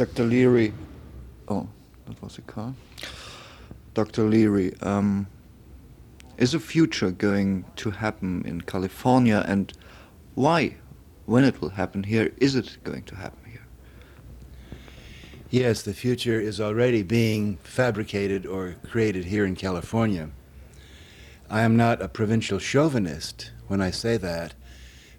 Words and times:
Dr. 0.00 0.24
Leary, 0.24 0.72
oh, 1.48 1.68
that 2.06 2.22
was 2.22 2.38
a 2.38 2.40
car. 2.40 2.72
Dr. 3.92 4.22
Leary, 4.22 4.72
um, 4.80 5.26
is 6.38 6.54
a 6.54 6.58
future 6.58 7.10
going 7.10 7.66
to 7.76 7.90
happen 7.90 8.42
in 8.46 8.62
California 8.62 9.44
and 9.46 9.74
why, 10.36 10.76
when 11.26 11.44
it 11.44 11.60
will 11.60 11.68
happen 11.68 12.02
here, 12.02 12.32
is 12.38 12.54
it 12.54 12.78
going 12.82 13.02
to 13.02 13.14
happen 13.14 13.44
here? 13.44 13.66
Yes, 15.50 15.82
the 15.82 15.92
future 15.92 16.40
is 16.40 16.62
already 16.62 17.02
being 17.02 17.58
fabricated 17.58 18.46
or 18.46 18.76
created 18.88 19.26
here 19.26 19.44
in 19.44 19.54
California. 19.54 20.30
I 21.50 21.60
am 21.60 21.76
not 21.76 22.00
a 22.00 22.08
provincial 22.08 22.58
chauvinist 22.58 23.50
when 23.68 23.82
I 23.82 23.90
say 23.90 24.16
that, 24.16 24.54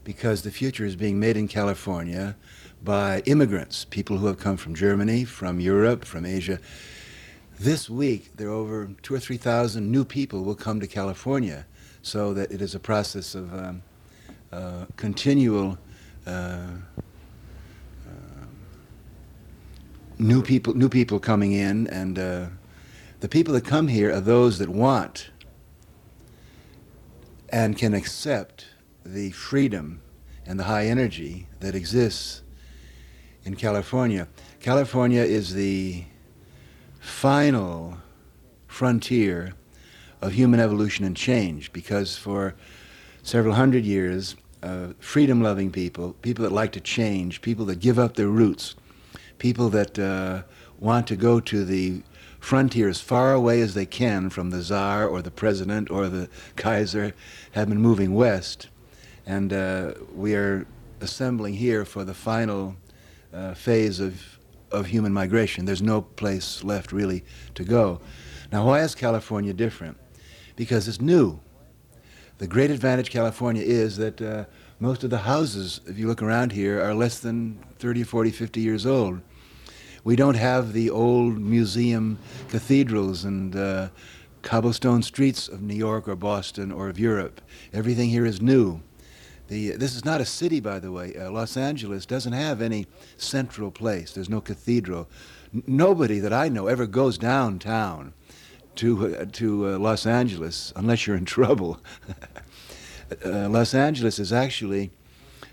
because 0.04 0.42
the 0.42 0.50
future 0.50 0.86
is 0.88 0.96
being 0.96 1.20
made 1.20 1.38
in 1.38 1.48
California 1.48 2.36
by 2.84 3.22
immigrants, 3.26 3.86
people 3.86 4.18
who 4.18 4.28
have 4.28 4.40
come 4.40 4.58
from 4.58 4.74
Germany, 4.74 5.24
from 5.24 5.60
Europe, 5.60 6.04
from 6.06 6.26
Asia. 6.26 6.60
This 7.60 7.90
week, 7.90 8.36
there 8.38 8.48
are 8.48 8.54
over 8.54 8.90
two 9.04 9.14
or 9.14 9.20
three 9.20 9.38
thousand 9.38 9.92
new 9.92 10.04
people 10.04 10.44
will 10.44 10.56
come 10.56 10.80
to 10.80 10.88
California, 10.88 11.66
so 12.02 12.34
that 12.34 12.52
it 12.52 12.62
is 12.62 12.74
a 12.74 12.80
process 12.80 13.36
of 13.36 13.54
um, 13.54 13.84
uh, 14.52 14.86
continual 14.98 15.78
uh, 16.26 16.68
um, 18.08 18.50
new 20.18 20.42
people, 20.42 20.74
new 20.74 20.90
people 20.90 21.20
coming 21.20 21.52
in, 21.52 21.86
and 21.88 22.18
uh, 22.18 22.46
the 23.20 23.30
people 23.30 23.54
that 23.54 23.64
come 23.64 23.88
here 23.88 24.12
are 24.12 24.22
those 24.22 24.58
that 24.58 24.70
want 24.70 25.30
and 27.50 27.78
can 27.78 27.94
accept 27.94 28.66
the 29.06 29.30
freedom 29.32 30.02
and 30.48 30.60
the 30.60 30.64
high 30.64 30.88
energy 30.88 31.48
that 31.60 31.76
exists 31.76 32.42
in 33.46 33.56
California. 33.56 34.28
California 34.60 35.22
is 35.22 35.54
the 35.54 36.04
final 37.00 37.98
frontier 38.68 39.54
of 40.22 40.34
human 40.34 40.60
evolution 40.60 41.04
and 41.04 41.18
change 41.18 41.74
because 41.74 42.16
for 42.16 42.56
several 43.24 43.56
hundred 43.56 43.84
years, 43.84 44.36
uh, 44.64 44.90
freedom 45.00 45.42
loving 45.42 45.72
people, 45.72 46.14
people 46.22 46.44
that 46.44 46.52
like 46.52 46.72
to 46.72 46.80
change, 46.80 47.42
people 47.42 47.66
that 47.66 47.80
give 47.80 47.98
up 47.98 48.16
their 48.16 48.28
roots, 48.28 48.76
people 49.40 49.70
that 49.70 49.98
uh, 49.98 50.44
want 50.80 51.08
to 51.08 51.16
go 51.16 51.40
to 51.40 51.66
the 51.66 52.02
frontier 52.40 52.90
as 52.90 53.02
far 53.02 53.34
away 53.34 53.62
as 53.62 53.74
they 53.74 53.86
can 53.86 54.30
from 54.30 54.50
the 54.50 54.62
czar 54.62 55.08
or 55.08 55.22
the 55.22 55.32
president 55.32 55.90
or 55.90 56.08
the 56.08 56.28
Kaiser 56.56 57.14
have 57.52 57.70
been 57.70 57.82
moving 57.82 58.14
west. 58.14 58.68
And 59.26 59.54
uh, 59.54 59.94
we 60.14 60.36
are 60.36 60.66
assembling 61.00 61.56
here 61.56 61.86
for 61.86 62.04
the 62.04 62.14
final 62.14 62.76
uh, 63.34 63.54
phase 63.54 64.00
of, 64.00 64.40
of 64.72 64.88
human 64.88 65.14
migration. 65.14 65.66
There's 65.66 65.82
no 65.82 66.02
place 66.02 66.64
left 66.64 66.92
really 66.92 67.24
to 67.56 67.64
go. 67.64 68.02
Now, 68.52 68.66
why 68.66 68.82
is 68.82 68.96
California 68.96 69.54
different? 69.54 69.98
Because 70.56 70.88
it's 70.88 71.02
new. 71.02 71.40
The 72.38 72.48
great 72.48 72.72
advantage 72.72 73.12
California 73.12 73.64
is 73.64 73.98
that 73.98 74.22
uh, 74.22 74.46
most 74.80 75.04
of 75.04 75.10
the 75.10 75.20
houses, 75.20 75.80
if 75.86 75.98
you 75.98 76.08
look 76.08 76.22
around 76.22 76.52
here, 76.52 76.82
are 76.82 76.94
less 76.96 77.20
than 77.20 77.64
30, 77.78 78.04
40, 78.04 78.32
50 78.32 78.60
years 78.60 78.86
old. 78.86 79.22
We 80.04 80.16
don't 80.16 80.36
have 80.36 80.74
the 80.74 80.90
old 80.90 81.38
museum 81.38 82.18
cathedrals 82.50 83.24
and 83.24 83.56
uh, 83.56 83.90
cobblestone 84.42 85.04
streets 85.04 85.48
of 85.48 85.62
New 85.62 85.76
York 85.76 86.08
or 86.08 86.16
Boston 86.16 86.72
or 86.72 86.90
of 86.90 86.98
Europe. 86.98 87.42
Everything 87.74 88.10
here 88.10 88.26
is 88.26 88.42
new. 88.42 88.82
The, 89.52 89.72
this 89.72 89.98
is 89.98 90.06
not 90.06 90.22
a 90.22 90.26
city, 90.26 90.62
by 90.62 90.80
the 90.80 90.94
way. 90.94 91.14
Uh, 91.14 91.30
Los 91.30 91.58
Angeles 91.58 92.06
doesn't 92.06 92.32
have 92.32 92.62
any 92.62 92.88
central 93.18 93.70
place. 93.70 94.14
There's 94.14 94.30
no 94.30 94.40
cathedral. 94.40 95.10
N- 95.54 95.64
nobody 95.68 96.20
that 96.20 96.32
I 96.32 96.48
know 96.48 96.68
ever 96.68 96.88
goes 96.88 97.18
downtown 97.18 98.14
to, 98.76 99.14
uh, 99.14 99.26
to 99.34 99.68
uh, 99.68 99.78
Los 99.78 100.06
Angeles 100.06 100.72
unless 100.78 101.06
you're 101.06 101.18
in 101.18 101.26
trouble. 101.38 101.82
Uh, 103.26 103.50
Los 103.50 103.74
Angeles 103.74 104.20
is 104.20 104.32
actually 104.32 104.90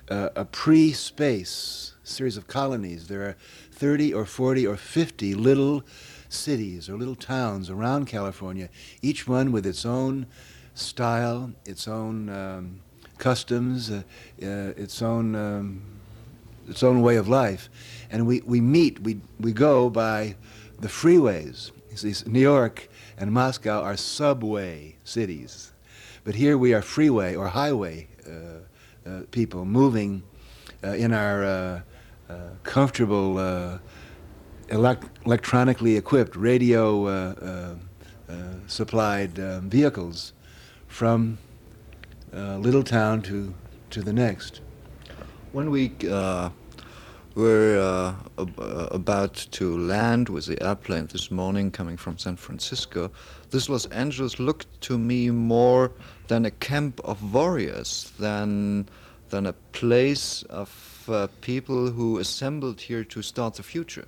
uh, 0.08 0.28
a 0.36 0.44
pre 0.44 0.92
space 0.92 1.94
series 2.04 2.36
of 2.36 2.46
colonies. 2.46 3.08
There 3.08 3.22
are 3.22 3.36
30 3.72 4.14
or 4.14 4.24
40 4.24 4.64
or 4.64 4.76
50 4.76 5.34
little 5.34 5.82
cities 6.28 6.88
or 6.88 6.96
little 6.96 7.16
towns 7.16 7.68
around 7.68 8.06
California, 8.06 8.68
each 9.02 9.26
one 9.26 9.50
with 9.50 9.66
its 9.66 9.84
own 9.84 10.26
style, 10.74 11.52
its 11.64 11.88
own 11.88 12.28
um, 12.28 12.80
customs, 13.18 13.90
uh, 13.90 14.02
uh, 14.42 14.72
its 14.76 15.02
own 15.02 15.34
um, 15.34 15.82
its 16.68 16.82
own 16.82 17.00
way 17.00 17.16
of 17.16 17.28
life, 17.28 17.70
and 18.10 18.26
we, 18.26 18.40
we 18.42 18.60
meet 18.60 19.00
we 19.00 19.20
we 19.40 19.52
go 19.52 19.90
by 19.90 20.36
the 20.80 20.88
freeways. 20.88 21.70
See, 21.94 22.14
New 22.30 22.40
York 22.40 22.88
and 23.16 23.32
Moscow 23.32 23.82
are 23.82 23.96
subway 23.96 24.94
cities, 25.02 25.72
but 26.22 26.36
here 26.36 26.56
we 26.56 26.72
are 26.74 26.82
freeway 26.82 27.34
or 27.34 27.48
highway 27.48 28.06
uh, 28.26 29.22
people 29.32 29.64
moving 29.64 30.22
in 30.82 31.12
our 31.12 31.82
comfortable 32.62 33.80
elect- 34.70 35.18
electronically 35.24 35.96
equipped 35.96 36.36
radio 36.36 37.06
uh, 37.06 37.34
uh, 38.28 38.32
uh, 38.32 38.34
supplied 38.66 39.38
um, 39.40 39.70
vehicles 39.70 40.32
from 40.86 41.38
little 42.32 42.82
town 42.82 43.22
to, 43.22 43.54
to 43.90 44.02
the 44.02 44.12
next. 44.12 44.60
When 45.52 45.70
we're 45.70 47.80
uh, 47.80 48.14
ab- 48.38 48.88
about 48.90 49.34
to 49.52 49.78
land 49.78 50.28
with 50.28 50.46
the 50.46 50.62
airplane 50.62 51.06
this 51.06 51.30
morning 51.30 51.70
coming 51.70 51.96
from 51.96 52.18
San 52.18 52.36
Francisco, 52.36 53.10
this 53.50 53.68
Los 53.68 53.86
Angeles 53.86 54.38
looked 54.38 54.80
to 54.82 54.98
me 54.98 55.30
more 55.30 55.92
than 56.26 56.44
a 56.44 56.50
camp 56.50 57.00
of 57.04 57.32
warriors, 57.32 58.12
than, 58.18 58.88
than 59.30 59.46
a 59.46 59.54
place 59.72 60.42
of 60.44 61.04
uh, 61.08 61.28
people 61.40 61.90
who 61.90 62.18
assembled 62.18 62.80
here 62.80 63.04
to 63.04 63.22
start 63.22 63.54
the 63.54 63.62
future. 63.62 64.04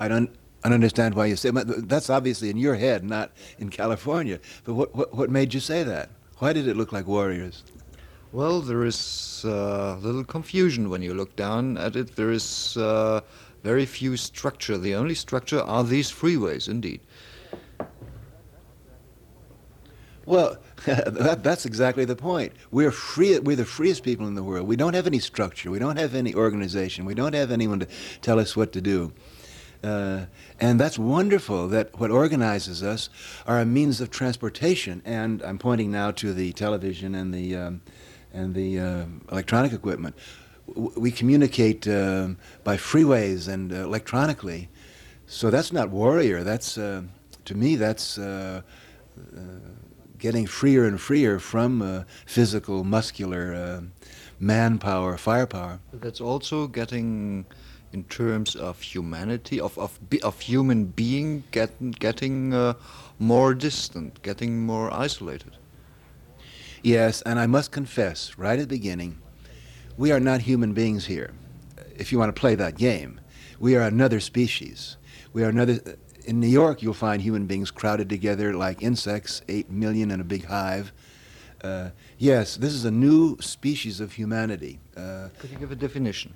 I 0.00 0.08
don't, 0.08 0.30
I 0.64 0.68
don't 0.68 0.74
understand 0.74 1.14
why 1.14 1.26
you 1.26 1.36
say 1.36 1.50
that. 1.50 1.88
that's 1.88 2.10
obviously 2.10 2.50
in 2.50 2.56
your 2.56 2.74
head, 2.74 3.04
not 3.04 3.30
in 3.58 3.68
California. 3.68 4.40
But 4.64 4.74
what, 4.74 4.94
what, 4.96 5.14
what 5.14 5.30
made 5.30 5.54
you 5.54 5.60
say 5.60 5.84
that? 5.84 6.10
Why 6.42 6.52
did 6.52 6.66
it 6.66 6.76
look 6.76 6.90
like 6.90 7.06
warriors? 7.06 7.62
Well, 8.32 8.62
there 8.62 8.84
is 8.84 9.44
uh, 9.46 9.96
little 9.98 10.24
confusion 10.24 10.90
when 10.90 11.00
you 11.00 11.14
look 11.14 11.36
down 11.36 11.78
at 11.78 11.94
it. 11.94 12.16
There 12.16 12.32
is 12.32 12.76
uh, 12.76 13.20
very 13.62 13.86
few 13.86 14.16
structure. 14.16 14.76
The 14.76 14.96
only 14.96 15.14
structure 15.14 15.60
are 15.60 15.84
these 15.84 16.10
freeways, 16.10 16.68
indeed. 16.68 17.00
Well, 20.26 20.56
that, 20.84 21.44
that's 21.44 21.64
exactly 21.64 22.04
the 22.04 22.16
point. 22.16 22.54
We're 22.72 22.90
free. 22.90 23.38
We're 23.38 23.54
the 23.54 23.64
freest 23.64 24.02
people 24.02 24.26
in 24.26 24.34
the 24.34 24.42
world. 24.42 24.66
We 24.66 24.74
don't 24.74 24.94
have 24.94 25.06
any 25.06 25.20
structure. 25.20 25.70
We 25.70 25.78
don't 25.78 25.96
have 25.96 26.12
any 26.12 26.34
organization. 26.34 27.04
We 27.04 27.14
don't 27.14 27.34
have 27.34 27.52
anyone 27.52 27.78
to 27.78 27.88
tell 28.20 28.40
us 28.40 28.56
what 28.56 28.72
to 28.72 28.80
do. 28.80 29.12
Uh, 29.82 30.26
and 30.60 30.78
that's 30.78 30.98
wonderful 30.98 31.68
that 31.68 31.98
what 31.98 32.10
organizes 32.10 32.82
us 32.82 33.08
are 33.46 33.60
a 33.60 33.64
means 33.64 34.00
of 34.00 34.10
transportation. 34.10 35.02
And 35.04 35.42
I'm 35.42 35.58
pointing 35.58 35.90
now 35.90 36.12
to 36.12 36.32
the 36.32 36.52
television 36.52 37.14
and 37.14 37.34
the, 37.34 37.56
um, 37.56 37.80
and 38.32 38.54
the 38.54 38.78
uh, 38.78 39.04
electronic 39.30 39.72
equipment. 39.72 40.14
W- 40.68 40.92
we 40.96 41.10
communicate 41.10 41.88
uh, 41.88 42.28
by 42.62 42.76
freeways 42.76 43.48
and 43.48 43.72
electronically. 43.72 44.68
So 45.26 45.50
that's 45.50 45.72
not 45.72 45.90
warrior. 45.90 46.44
That's, 46.44 46.78
uh, 46.78 47.02
to 47.46 47.54
me, 47.54 47.76
that's 47.76 48.18
uh, 48.18 48.62
uh, 49.36 49.40
getting 50.18 50.46
freer 50.46 50.86
and 50.86 51.00
freer 51.00 51.40
from 51.40 52.04
physical, 52.26 52.84
muscular 52.84 53.82
manpower, 54.38 55.16
firepower. 55.16 55.80
That's 55.92 56.20
also 56.20 56.66
getting 56.66 57.46
in 57.92 58.04
terms 58.04 58.56
of 58.56 58.80
humanity, 58.80 59.60
of, 59.60 59.78
of, 59.78 59.98
of 60.22 60.40
human 60.40 60.86
being 60.86 61.44
get, 61.50 61.98
getting 61.98 62.54
uh, 62.54 62.74
more 63.18 63.54
distant, 63.54 64.22
getting 64.22 64.64
more 64.64 64.92
isolated. 64.92 65.56
Yes, 66.82 67.22
and 67.22 67.38
I 67.38 67.46
must 67.46 67.70
confess, 67.70 68.36
right 68.38 68.58
at 68.58 68.68
the 68.68 68.76
beginning, 68.76 69.18
we 69.96 70.10
are 70.10 70.20
not 70.20 70.42
human 70.42 70.72
beings 70.72 71.06
here. 71.06 71.32
If 71.96 72.10
you 72.10 72.18
want 72.18 72.34
to 72.34 72.40
play 72.40 72.54
that 72.54 72.76
game, 72.76 73.20
we 73.60 73.76
are 73.76 73.82
another 73.82 74.20
species. 74.20 74.96
We 75.32 75.44
are 75.44 75.50
another. 75.50 75.78
In 76.24 76.40
New 76.40 76.48
York, 76.48 76.82
you'll 76.82 76.94
find 76.94 77.20
human 77.20 77.46
beings 77.46 77.70
crowded 77.70 78.08
together 78.08 78.54
like 78.54 78.82
insects, 78.82 79.42
eight 79.48 79.70
million 79.70 80.10
in 80.10 80.20
a 80.20 80.24
big 80.24 80.46
hive. 80.46 80.92
Uh, 81.62 81.90
yes, 82.18 82.56
this 82.56 82.72
is 82.72 82.84
a 82.84 82.90
new 82.90 83.36
species 83.40 84.00
of 84.00 84.12
humanity. 84.12 84.80
Uh, 84.96 85.28
Could 85.38 85.50
you 85.50 85.58
give 85.58 85.70
a 85.70 85.76
definition? 85.76 86.34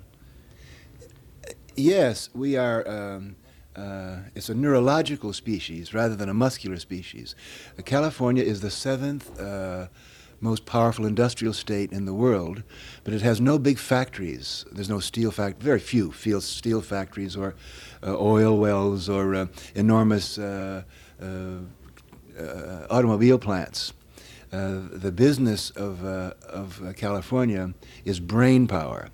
Yes, 1.79 2.31
we 2.33 2.57
are. 2.57 2.87
Um, 2.87 3.35
uh, 3.75 4.21
it's 4.33 4.49
a 4.49 4.55
neurological 4.55 5.31
species 5.31 5.93
rather 5.93 6.15
than 6.15 6.27
a 6.27 6.33
muscular 6.33 6.77
species. 6.77 7.35
Uh, 7.77 7.83
California 7.83 8.43
is 8.43 8.61
the 8.61 8.71
seventh 8.71 9.39
uh, 9.39 9.87
most 10.41 10.65
powerful 10.65 11.05
industrial 11.05 11.53
state 11.53 11.91
in 11.91 12.05
the 12.05 12.13
world, 12.15 12.63
but 13.03 13.13
it 13.13 13.21
has 13.21 13.39
no 13.39 13.59
big 13.59 13.77
factories. 13.77 14.65
There's 14.71 14.89
no 14.89 14.99
steel 14.99 15.29
fact, 15.29 15.61
very 15.61 15.79
few 15.79 16.11
steel 16.11 16.81
factories 16.81 17.35
or 17.35 17.53
uh, 18.01 18.17
oil 18.17 18.57
wells 18.57 19.07
or 19.07 19.35
uh, 19.35 19.45
enormous 19.75 20.39
uh, 20.39 20.81
automobile 22.89 23.37
plants. 23.37 23.93
Uh, 24.51 24.79
the 24.91 25.11
business 25.11 25.71
of, 25.71 26.05
uh, 26.05 26.31
of 26.47 26.81
uh, 26.81 26.93
California 26.93 27.73
is 28.05 28.19
brain 28.21 28.65
power. 28.65 29.09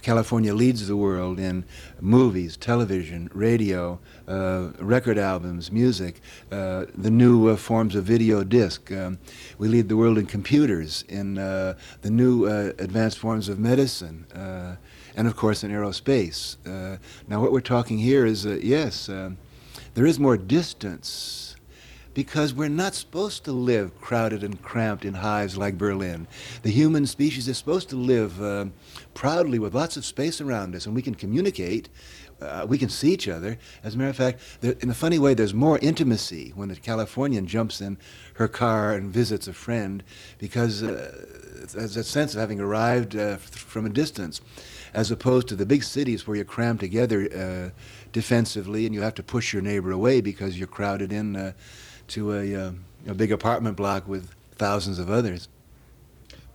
California 0.00 0.54
leads 0.54 0.86
the 0.86 0.96
world 0.96 1.40
in 1.40 1.64
movies, 2.00 2.56
television, 2.56 3.28
radio, 3.34 3.98
uh, 4.28 4.68
record 4.78 5.18
albums, 5.18 5.72
music, 5.72 6.20
uh, 6.52 6.84
the 6.94 7.10
new 7.10 7.56
forms 7.56 7.96
of 7.96 8.04
video 8.04 8.44
disc. 8.44 8.92
Um, 8.92 9.18
we 9.58 9.66
lead 9.66 9.88
the 9.88 9.96
world 9.96 10.18
in 10.18 10.26
computers, 10.26 11.04
in 11.08 11.34
the 11.34 11.76
new 12.04 12.46
advanced 12.46 13.18
forms 13.18 13.48
of 13.48 13.58
medicine, 13.58 14.24
and 15.16 15.26
of 15.26 15.34
course 15.34 15.64
in 15.64 15.72
aerospace. 15.72 16.56
now, 17.26 17.40
what 17.40 17.50
we're 17.50 17.60
talking 17.60 17.98
here 17.98 18.24
is 18.24 18.44
yes, 18.44 19.06
there 19.06 20.06
is 20.06 20.20
more 20.20 20.36
distance 20.36 21.55
because 22.16 22.54
we're 22.54 22.66
not 22.66 22.94
supposed 22.94 23.44
to 23.44 23.52
live 23.52 24.00
crowded 24.00 24.42
and 24.42 24.62
cramped 24.62 25.04
in 25.04 25.12
hives 25.12 25.58
like 25.58 25.76
Berlin. 25.76 26.26
The 26.62 26.70
human 26.70 27.04
species 27.04 27.46
is 27.46 27.58
supposed 27.58 27.90
to 27.90 27.96
live 27.96 28.42
uh, 28.42 28.66
proudly 29.12 29.58
with 29.58 29.74
lots 29.74 29.98
of 29.98 30.04
space 30.06 30.40
around 30.40 30.74
us, 30.74 30.86
and 30.86 30.94
we 30.94 31.02
can 31.02 31.14
communicate. 31.14 31.90
Uh, 32.40 32.64
we 32.66 32.78
can 32.78 32.88
see 32.88 33.12
each 33.12 33.28
other. 33.28 33.58
As 33.84 33.94
a 33.94 33.98
matter 33.98 34.08
of 34.08 34.16
fact, 34.16 34.40
there, 34.62 34.76
in 34.80 34.88
a 34.88 34.94
funny 34.94 35.18
way, 35.18 35.34
there's 35.34 35.52
more 35.52 35.78
intimacy 35.80 36.54
when 36.54 36.70
a 36.70 36.76
Californian 36.76 37.46
jumps 37.46 37.82
in 37.82 37.98
her 38.34 38.48
car 38.48 38.94
and 38.94 39.12
visits 39.12 39.46
a 39.46 39.52
friend 39.52 40.02
because 40.38 40.82
uh, 40.82 41.14
there's 41.74 41.98
a 41.98 42.04
sense 42.04 42.32
of 42.32 42.40
having 42.40 42.60
arrived 42.60 43.14
uh, 43.14 43.36
from 43.36 43.84
a 43.84 43.90
distance 43.90 44.40
as 44.94 45.10
opposed 45.10 45.48
to 45.48 45.56
the 45.56 45.66
big 45.66 45.84
cities 45.84 46.26
where 46.26 46.36
you're 46.36 46.46
crammed 46.46 46.80
together 46.80 47.28
uh, 47.34 47.78
defensively 48.12 48.86
and 48.86 48.94
you 48.94 49.02
have 49.02 49.14
to 49.14 49.22
push 49.22 49.52
your 49.52 49.60
neighbor 49.60 49.90
away 49.90 50.22
because 50.22 50.58
you're 50.58 50.66
crowded 50.66 51.12
in 51.12 51.36
uh, 51.36 51.52
to 52.08 52.32
a, 52.34 52.54
uh, 52.54 52.72
a 53.06 53.14
big 53.14 53.32
apartment 53.32 53.76
block 53.76 54.06
with 54.08 54.34
thousands 54.56 54.98
of 54.98 55.10
others. 55.10 55.48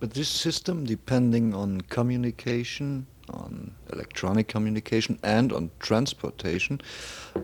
But 0.00 0.14
this 0.14 0.28
system, 0.28 0.84
depending 0.84 1.54
on 1.54 1.82
communication, 1.82 3.06
on 3.28 3.72
electronic 3.92 4.48
communication, 4.48 5.18
and 5.22 5.52
on 5.52 5.70
transportation, 5.78 6.80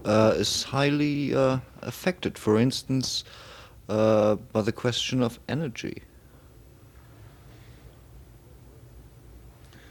uh, 0.05 0.35
is 0.37 0.65
highly 0.65 1.35
uh, 1.35 1.59
affected. 1.83 2.37
For 2.37 2.59
instance, 2.59 3.25
uh, 3.89 4.35
by 4.53 4.63
the 4.63 4.73
question 4.73 5.23
of 5.23 5.39
energy. 5.49 6.03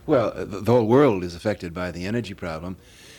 Well, 0.06 0.34
uh, 0.36 0.46
the, 0.46 0.62
the 0.62 0.72
whole 0.72 0.88
world 0.88 1.24
is 1.24 1.36
affected 1.36 1.74
by 1.74 1.92
the 1.92 2.06
energy 2.06 2.34
problem. 2.34 2.78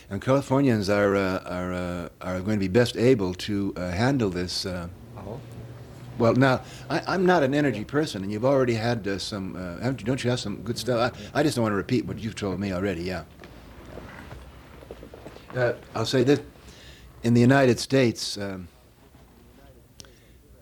And 0.09 0.21
Californians 0.21 0.89
are, 0.89 1.15
uh, 1.15 1.39
are, 1.45 1.73
uh, 1.73 2.09
are 2.21 2.39
going 2.41 2.57
to 2.57 2.59
be 2.59 2.67
best 2.67 2.97
able 2.97 3.33
to 3.35 3.73
uh, 3.77 3.91
handle 3.91 4.29
this. 4.29 4.65
Uh, 4.65 4.87
oh. 5.17 5.39
Well, 6.17 6.33
now, 6.33 6.61
I, 6.89 7.13
am 7.13 7.25
not 7.25 7.43
an 7.43 7.53
energy 7.53 7.85
person, 7.85 8.23
and 8.23 8.31
you've 8.31 8.43
already 8.43 8.73
had 8.73 9.07
uh, 9.07 9.19
some, 9.19 9.55
uh, 9.55 9.81
haven't 9.81 10.01
you, 10.01 10.05
don't 10.05 10.23
you 10.23 10.29
have 10.31 10.39
some 10.39 10.63
good 10.63 10.77
stuff? 10.77 11.15
I, 11.33 11.39
I, 11.39 11.43
just 11.43 11.55
don't 11.55 11.63
want 11.63 11.73
to 11.73 11.77
repeat 11.77 12.05
what 12.05 12.17
you've 12.19 12.35
told 12.35 12.59
me 12.59 12.73
already, 12.73 13.03
yeah. 13.03 13.23
I'll 15.95 16.05
say 16.05 16.23
this 16.23 16.41
in 17.23 17.33
the 17.33 17.41
United 17.41 17.79
States, 17.79 18.37
um, 18.37 18.67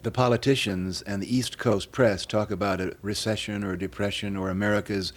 the 0.03 0.11
politicians 0.11 1.01
and 1.01 1.21
the 1.21 1.35
East 1.35 1.57
Coast 1.57 1.91
press 1.91 2.25
talk 2.25 2.51
about 2.51 2.79
a 2.79 2.95
recession 3.01 3.63
or 3.63 3.73
a 3.73 3.79
depression 3.79 4.37
or 4.37 4.49
America 4.49 4.93
is, 4.93 5.11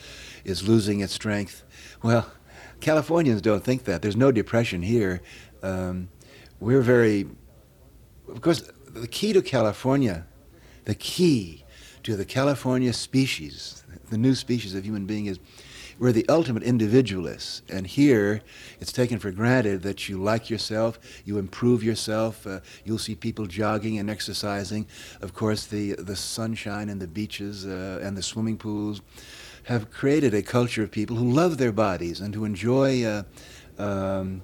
is 0.44 0.66
losing 0.66 1.00
its 1.00 1.12
strength. 1.12 1.62
Well, 2.02 2.30
Californians 2.80 3.42
don't 3.42 3.62
think 3.62 3.84
that. 3.84 4.02
There's 4.02 4.16
no 4.16 4.32
depression 4.32 4.82
here. 4.82 5.20
Um, 5.62 6.08
we're 6.58 6.82
very, 6.82 7.28
of 8.28 8.40
course, 8.40 8.70
the 8.88 9.08
key 9.08 9.32
to 9.32 9.42
California, 9.42 10.26
the 10.84 10.94
key 10.94 11.64
to 12.02 12.16
the 12.16 12.24
California 12.24 12.92
species, 12.92 13.84
the 14.10 14.18
new 14.18 14.34
species 14.34 14.74
of 14.74 14.84
human 14.84 15.06
being 15.06 15.26
is 15.26 15.38
we're 16.00 16.12
the 16.12 16.26
ultimate 16.30 16.62
individualists. 16.62 17.60
And 17.68 17.86
here, 17.86 18.40
it's 18.80 18.90
taken 18.90 19.18
for 19.18 19.30
granted 19.30 19.82
that 19.82 20.08
you 20.08 20.20
like 20.20 20.48
yourself, 20.48 20.98
you 21.26 21.36
improve 21.36 21.84
yourself, 21.84 22.46
uh, 22.46 22.60
you'll 22.86 22.96
see 22.96 23.14
people 23.14 23.44
jogging 23.44 23.98
and 23.98 24.08
exercising. 24.08 24.86
Of 25.20 25.34
course, 25.34 25.66
the, 25.66 25.92
the 25.96 26.16
sunshine 26.16 26.88
and 26.88 27.02
the 27.02 27.06
beaches 27.06 27.66
uh, 27.66 28.00
and 28.02 28.16
the 28.16 28.22
swimming 28.22 28.56
pools 28.56 29.02
have 29.64 29.90
created 29.90 30.34
a 30.34 30.42
culture 30.42 30.82
of 30.82 30.90
people 30.90 31.16
who 31.16 31.30
love 31.30 31.58
their 31.58 31.72
bodies 31.72 32.20
and 32.20 32.34
who 32.34 32.44
enjoy 32.44 33.04
uh, 33.04 33.22
um, 33.78 34.42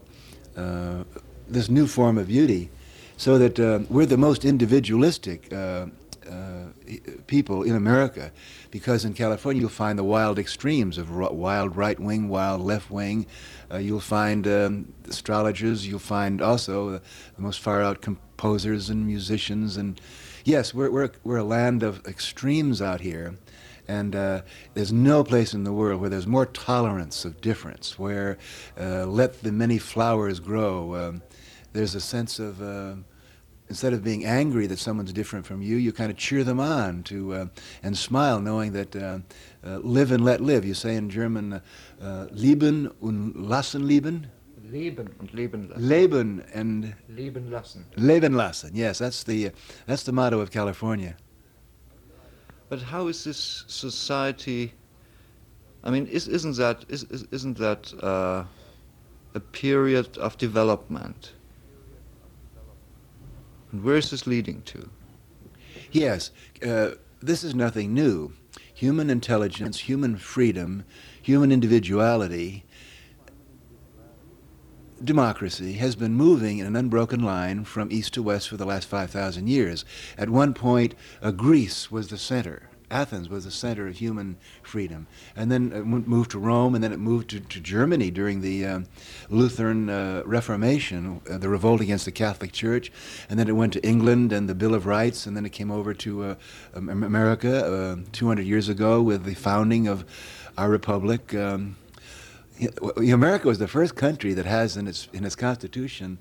uh, 0.56 1.04
this 1.48 1.68
new 1.68 1.86
form 1.86 2.18
of 2.18 2.28
beauty, 2.28 2.70
so 3.16 3.38
that 3.38 3.58
uh, 3.58 3.80
we're 3.88 4.06
the 4.06 4.16
most 4.16 4.44
individualistic 4.44 5.52
uh, 5.52 5.86
uh, 6.30 6.66
people 7.26 7.62
in 7.62 7.74
America, 7.74 8.32
because 8.70 9.04
in 9.04 9.14
California 9.14 9.60
you'll 9.60 9.70
find 9.70 9.98
the 9.98 10.04
wild 10.04 10.38
extremes 10.38 10.98
of 10.98 11.10
wild 11.10 11.76
right 11.76 12.00
wing, 12.00 12.28
wild 12.28 12.60
left 12.60 12.90
wing. 12.90 13.26
Uh, 13.70 13.78
you'll 13.78 14.00
find 14.00 14.46
um, 14.46 14.92
astrologers. 15.08 15.86
You'll 15.86 15.98
find 15.98 16.42
also 16.42 16.98
the 16.98 17.02
most 17.38 17.60
far 17.60 17.82
out 17.82 18.00
composers 18.00 18.90
and 18.90 19.06
musicians. 19.06 19.76
And 19.76 20.00
yes, 20.44 20.74
we're, 20.74 20.90
we're, 20.90 21.10
we're 21.24 21.38
a 21.38 21.44
land 21.44 21.82
of 21.82 22.04
extremes 22.06 22.82
out 22.82 23.00
here. 23.00 23.36
And 23.88 24.16
uh, 24.16 24.42
there's 24.74 24.92
no 24.92 25.22
place 25.22 25.54
in 25.54 25.64
the 25.64 25.72
world 25.72 26.00
where 26.00 26.10
there's 26.10 26.26
more 26.26 26.46
tolerance 26.46 27.24
of 27.24 27.40
difference, 27.40 27.98
where 27.98 28.38
uh, 28.78 29.06
let 29.06 29.42
the 29.42 29.52
many 29.52 29.78
flowers 29.78 30.40
grow. 30.40 30.94
Um, 30.94 31.22
there's 31.72 31.94
a 31.94 32.00
sense 32.00 32.38
of, 32.38 32.60
uh, 32.60 32.94
instead 33.68 33.92
of 33.92 34.02
being 34.02 34.24
angry 34.24 34.66
that 34.66 34.78
someone's 34.78 35.12
different 35.12 35.46
from 35.46 35.62
you, 35.62 35.76
you 35.76 35.92
kind 35.92 36.10
of 36.10 36.16
cheer 36.16 36.42
them 36.42 36.58
on 36.58 37.02
to, 37.04 37.32
uh, 37.32 37.46
and 37.82 37.96
smile 37.96 38.40
knowing 38.40 38.72
that 38.72 38.96
uh, 38.96 39.18
uh, 39.64 39.78
live 39.78 40.10
and 40.10 40.24
let 40.24 40.40
live. 40.40 40.64
You 40.64 40.74
say 40.74 40.96
in 40.96 41.08
German, 41.08 41.60
lieben 42.32 42.90
und 43.00 43.36
lassen 43.36 43.86
lieben. 43.86 44.28
Leben 44.68 45.08
und 45.20 45.32
leben 45.32 45.68
lassen. 45.68 45.88
Leben 45.88 46.44
and 46.52 46.94
leben 47.08 47.52
lassen. 47.52 47.84
Leben 47.96 48.34
lassen. 48.34 48.72
Yes, 48.74 48.98
that's 48.98 49.22
the 49.22 49.52
that's 49.86 50.02
the 50.02 50.10
motto 50.10 50.40
of 50.40 50.50
California. 50.50 51.16
But 52.68 52.82
how 52.82 53.06
is 53.08 53.24
this 53.24 53.64
society? 53.68 54.72
I 55.84 55.90
mean, 55.90 56.06
is, 56.06 56.26
isn't 56.26 56.56
that 56.56 56.84
is, 56.88 57.04
isn't 57.30 57.58
that 57.58 57.92
uh, 58.02 58.44
a 59.34 59.40
period 59.40 60.18
of 60.18 60.36
development? 60.36 61.32
And 63.70 63.84
where 63.84 63.96
is 63.96 64.10
this 64.10 64.26
leading 64.26 64.62
to? 64.62 64.88
Yes, 65.92 66.30
uh, 66.66 66.92
this 67.20 67.44
is 67.44 67.54
nothing 67.54 67.94
new. 67.94 68.32
Human 68.74 69.10
intelligence, 69.10 69.80
human 69.80 70.16
freedom, 70.16 70.84
human 71.22 71.50
individuality, 71.52 72.64
democracy 75.02 75.74
has 75.74 75.96
been 75.96 76.14
moving 76.14 76.58
in 76.58 76.66
an 76.66 76.76
unbroken 76.76 77.22
line 77.22 77.64
from 77.64 77.90
east 77.90 78.14
to 78.14 78.22
west 78.22 78.48
for 78.48 78.56
the 78.56 78.66
last 78.66 78.88
5,000 78.88 79.46
years. 79.46 79.84
At 80.16 80.30
one 80.30 80.54
point, 80.54 80.94
uh, 81.22 81.30
Greece 81.30 81.90
was 81.90 82.08
the 82.08 82.18
center. 82.18 82.70
Athens 82.90 83.28
was 83.28 83.44
the 83.44 83.50
center 83.50 83.88
of 83.88 83.96
human 83.96 84.36
freedom. 84.62 85.08
And 85.34 85.50
then 85.50 85.72
it 85.72 85.84
moved 85.84 86.30
to 86.32 86.38
Rome, 86.38 86.74
and 86.74 86.84
then 86.84 86.92
it 86.92 87.00
moved 87.00 87.30
to, 87.30 87.40
to 87.40 87.60
Germany 87.60 88.10
during 88.10 88.40
the 88.40 88.64
um, 88.64 88.86
Lutheran 89.28 89.90
uh, 89.90 90.22
Reformation, 90.24 91.20
uh, 91.28 91.38
the 91.38 91.48
revolt 91.48 91.80
against 91.80 92.04
the 92.04 92.12
Catholic 92.12 92.52
Church. 92.52 92.92
And 93.28 93.38
then 93.38 93.48
it 93.48 93.56
went 93.56 93.72
to 93.72 93.84
England 93.84 94.32
and 94.32 94.48
the 94.48 94.54
Bill 94.54 94.74
of 94.74 94.86
Rights, 94.86 95.26
and 95.26 95.36
then 95.36 95.44
it 95.44 95.50
came 95.50 95.72
over 95.72 95.94
to 95.94 96.22
uh, 96.22 96.34
America 96.74 97.98
uh, 97.98 98.08
200 98.12 98.46
years 98.46 98.68
ago 98.68 99.02
with 99.02 99.24
the 99.24 99.34
founding 99.34 99.88
of 99.88 100.04
our 100.56 100.70
republic. 100.70 101.34
Um, 101.34 101.76
America 102.96 103.46
was 103.46 103.58
the 103.58 103.68
first 103.68 103.96
country 103.96 104.34
that 104.34 104.46
has 104.46 104.76
in 104.76 104.86
its, 104.86 105.08
in 105.12 105.24
its 105.24 105.36
constitution 105.36 106.18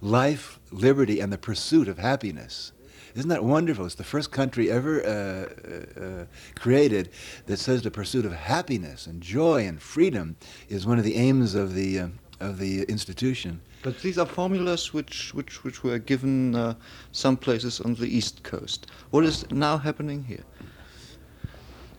life, 0.00 0.60
liberty, 0.70 1.20
and 1.20 1.32
the 1.32 1.38
pursuit 1.38 1.88
of 1.88 1.98
happiness. 1.98 2.72
Isn't 3.14 3.30
that 3.30 3.44
wonderful? 3.44 3.86
It's 3.86 3.94
the 3.94 4.04
first 4.04 4.30
country 4.30 4.70
ever 4.70 5.02
uh, 5.02 5.08
uh, 5.08 6.04
uh, 6.04 6.24
created 6.54 7.08
that 7.46 7.56
says 7.56 7.82
the 7.82 7.90
pursuit 7.90 8.26
of 8.26 8.32
happiness 8.32 9.06
and 9.06 9.22
joy 9.22 9.66
and 9.66 9.80
freedom 9.80 10.36
is 10.68 10.86
one 10.86 10.98
of 10.98 11.04
the 11.04 11.14
aims 11.14 11.54
of 11.54 11.74
the, 11.74 11.98
uh, 11.98 12.08
of 12.40 12.58
the 12.58 12.82
institution. 12.82 13.62
But 13.82 14.00
these 14.00 14.18
are 14.18 14.26
formulas 14.26 14.92
which, 14.92 15.32
which, 15.32 15.64
which 15.64 15.82
were 15.82 15.98
given 15.98 16.54
uh, 16.54 16.74
some 17.12 17.38
places 17.38 17.80
on 17.80 17.94
the 17.94 18.06
East 18.06 18.42
Coast. 18.42 18.90
What 19.10 19.24
is 19.24 19.50
now 19.50 19.78
happening 19.78 20.24
here? 20.24 20.44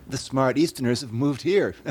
The 0.05 0.17
smart 0.17 0.57
Easterners 0.57 1.01
have 1.01 1.12
moved 1.12 1.41
here. 1.41 1.74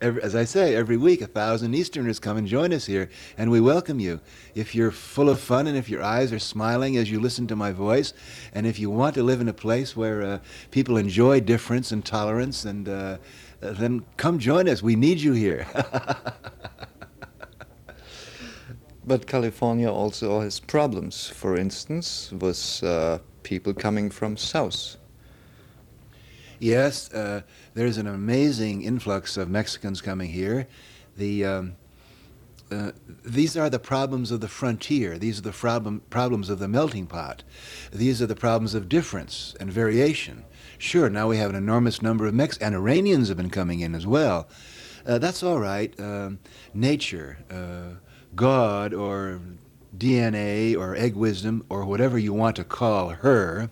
every, 0.00 0.22
as 0.22 0.34
I 0.34 0.44
say, 0.44 0.74
every 0.74 0.96
week 0.96 1.20
a 1.20 1.26
thousand 1.26 1.74
Easterners 1.74 2.18
come 2.18 2.36
and 2.36 2.46
join 2.46 2.72
us 2.72 2.86
here, 2.86 3.08
and 3.36 3.50
we 3.50 3.60
welcome 3.60 4.00
you. 4.00 4.20
If 4.54 4.74
you're 4.74 4.90
full 4.90 5.28
of 5.28 5.40
fun 5.40 5.66
and 5.66 5.76
if 5.76 5.88
your 5.88 6.02
eyes 6.02 6.32
are 6.32 6.38
smiling 6.38 6.96
as 6.96 7.10
you 7.10 7.20
listen 7.20 7.46
to 7.48 7.56
my 7.56 7.72
voice, 7.72 8.12
and 8.52 8.66
if 8.66 8.78
you 8.78 8.90
want 8.90 9.14
to 9.14 9.22
live 9.22 9.40
in 9.40 9.48
a 9.48 9.52
place 9.52 9.96
where 9.96 10.22
uh, 10.22 10.38
people 10.70 10.96
enjoy 10.96 11.40
difference 11.40 11.92
and 11.92 12.04
tolerance, 12.04 12.64
and 12.64 12.88
uh, 12.88 13.18
then 13.60 14.04
come 14.16 14.38
join 14.38 14.68
us. 14.68 14.82
We 14.82 14.96
need 14.96 15.18
you 15.18 15.32
here. 15.32 15.66
but 19.06 19.26
California 19.26 19.90
also 19.90 20.40
has 20.40 20.60
problems. 20.60 21.28
For 21.28 21.56
instance, 21.56 22.32
with 22.32 22.82
uh, 22.82 23.18
people 23.42 23.74
coming 23.74 24.10
from 24.10 24.36
south. 24.36 24.96
Yes, 26.58 27.12
uh, 27.12 27.42
there's 27.74 27.98
an 27.98 28.06
amazing 28.06 28.82
influx 28.82 29.36
of 29.36 29.48
Mexicans 29.48 30.00
coming 30.00 30.30
here. 30.30 30.66
The 31.16 31.44
um, 31.44 31.76
uh, 32.70 32.92
these 33.24 33.56
are 33.56 33.70
the 33.70 33.78
problems 33.78 34.30
of 34.30 34.40
the 34.40 34.48
frontier. 34.48 35.18
These 35.18 35.38
are 35.38 35.42
the 35.42 35.52
problem, 35.52 36.02
problems 36.10 36.50
of 36.50 36.58
the 36.58 36.68
melting 36.68 37.06
pot. 37.06 37.42
These 37.92 38.20
are 38.20 38.26
the 38.26 38.36
problems 38.36 38.74
of 38.74 38.88
difference 38.88 39.54
and 39.58 39.72
variation. 39.72 40.44
Sure, 40.76 41.08
now 41.08 41.28
we 41.28 41.38
have 41.38 41.50
an 41.50 41.56
enormous 41.56 42.02
number 42.02 42.26
of 42.26 42.34
Mex 42.34 42.58
and 42.58 42.74
Iranians 42.74 43.28
have 43.28 43.36
been 43.36 43.50
coming 43.50 43.80
in 43.80 43.94
as 43.94 44.06
well. 44.06 44.48
Uh, 45.06 45.18
that's 45.18 45.42
all 45.42 45.58
right. 45.58 45.98
Um, 45.98 46.40
nature, 46.74 47.38
uh, 47.50 47.98
God, 48.34 48.92
or 48.92 49.40
DNA, 49.96 50.76
or 50.76 50.94
egg 50.94 51.16
wisdom, 51.16 51.64
or 51.70 51.86
whatever 51.86 52.18
you 52.18 52.34
want 52.34 52.56
to 52.56 52.64
call 52.64 53.08
her, 53.08 53.70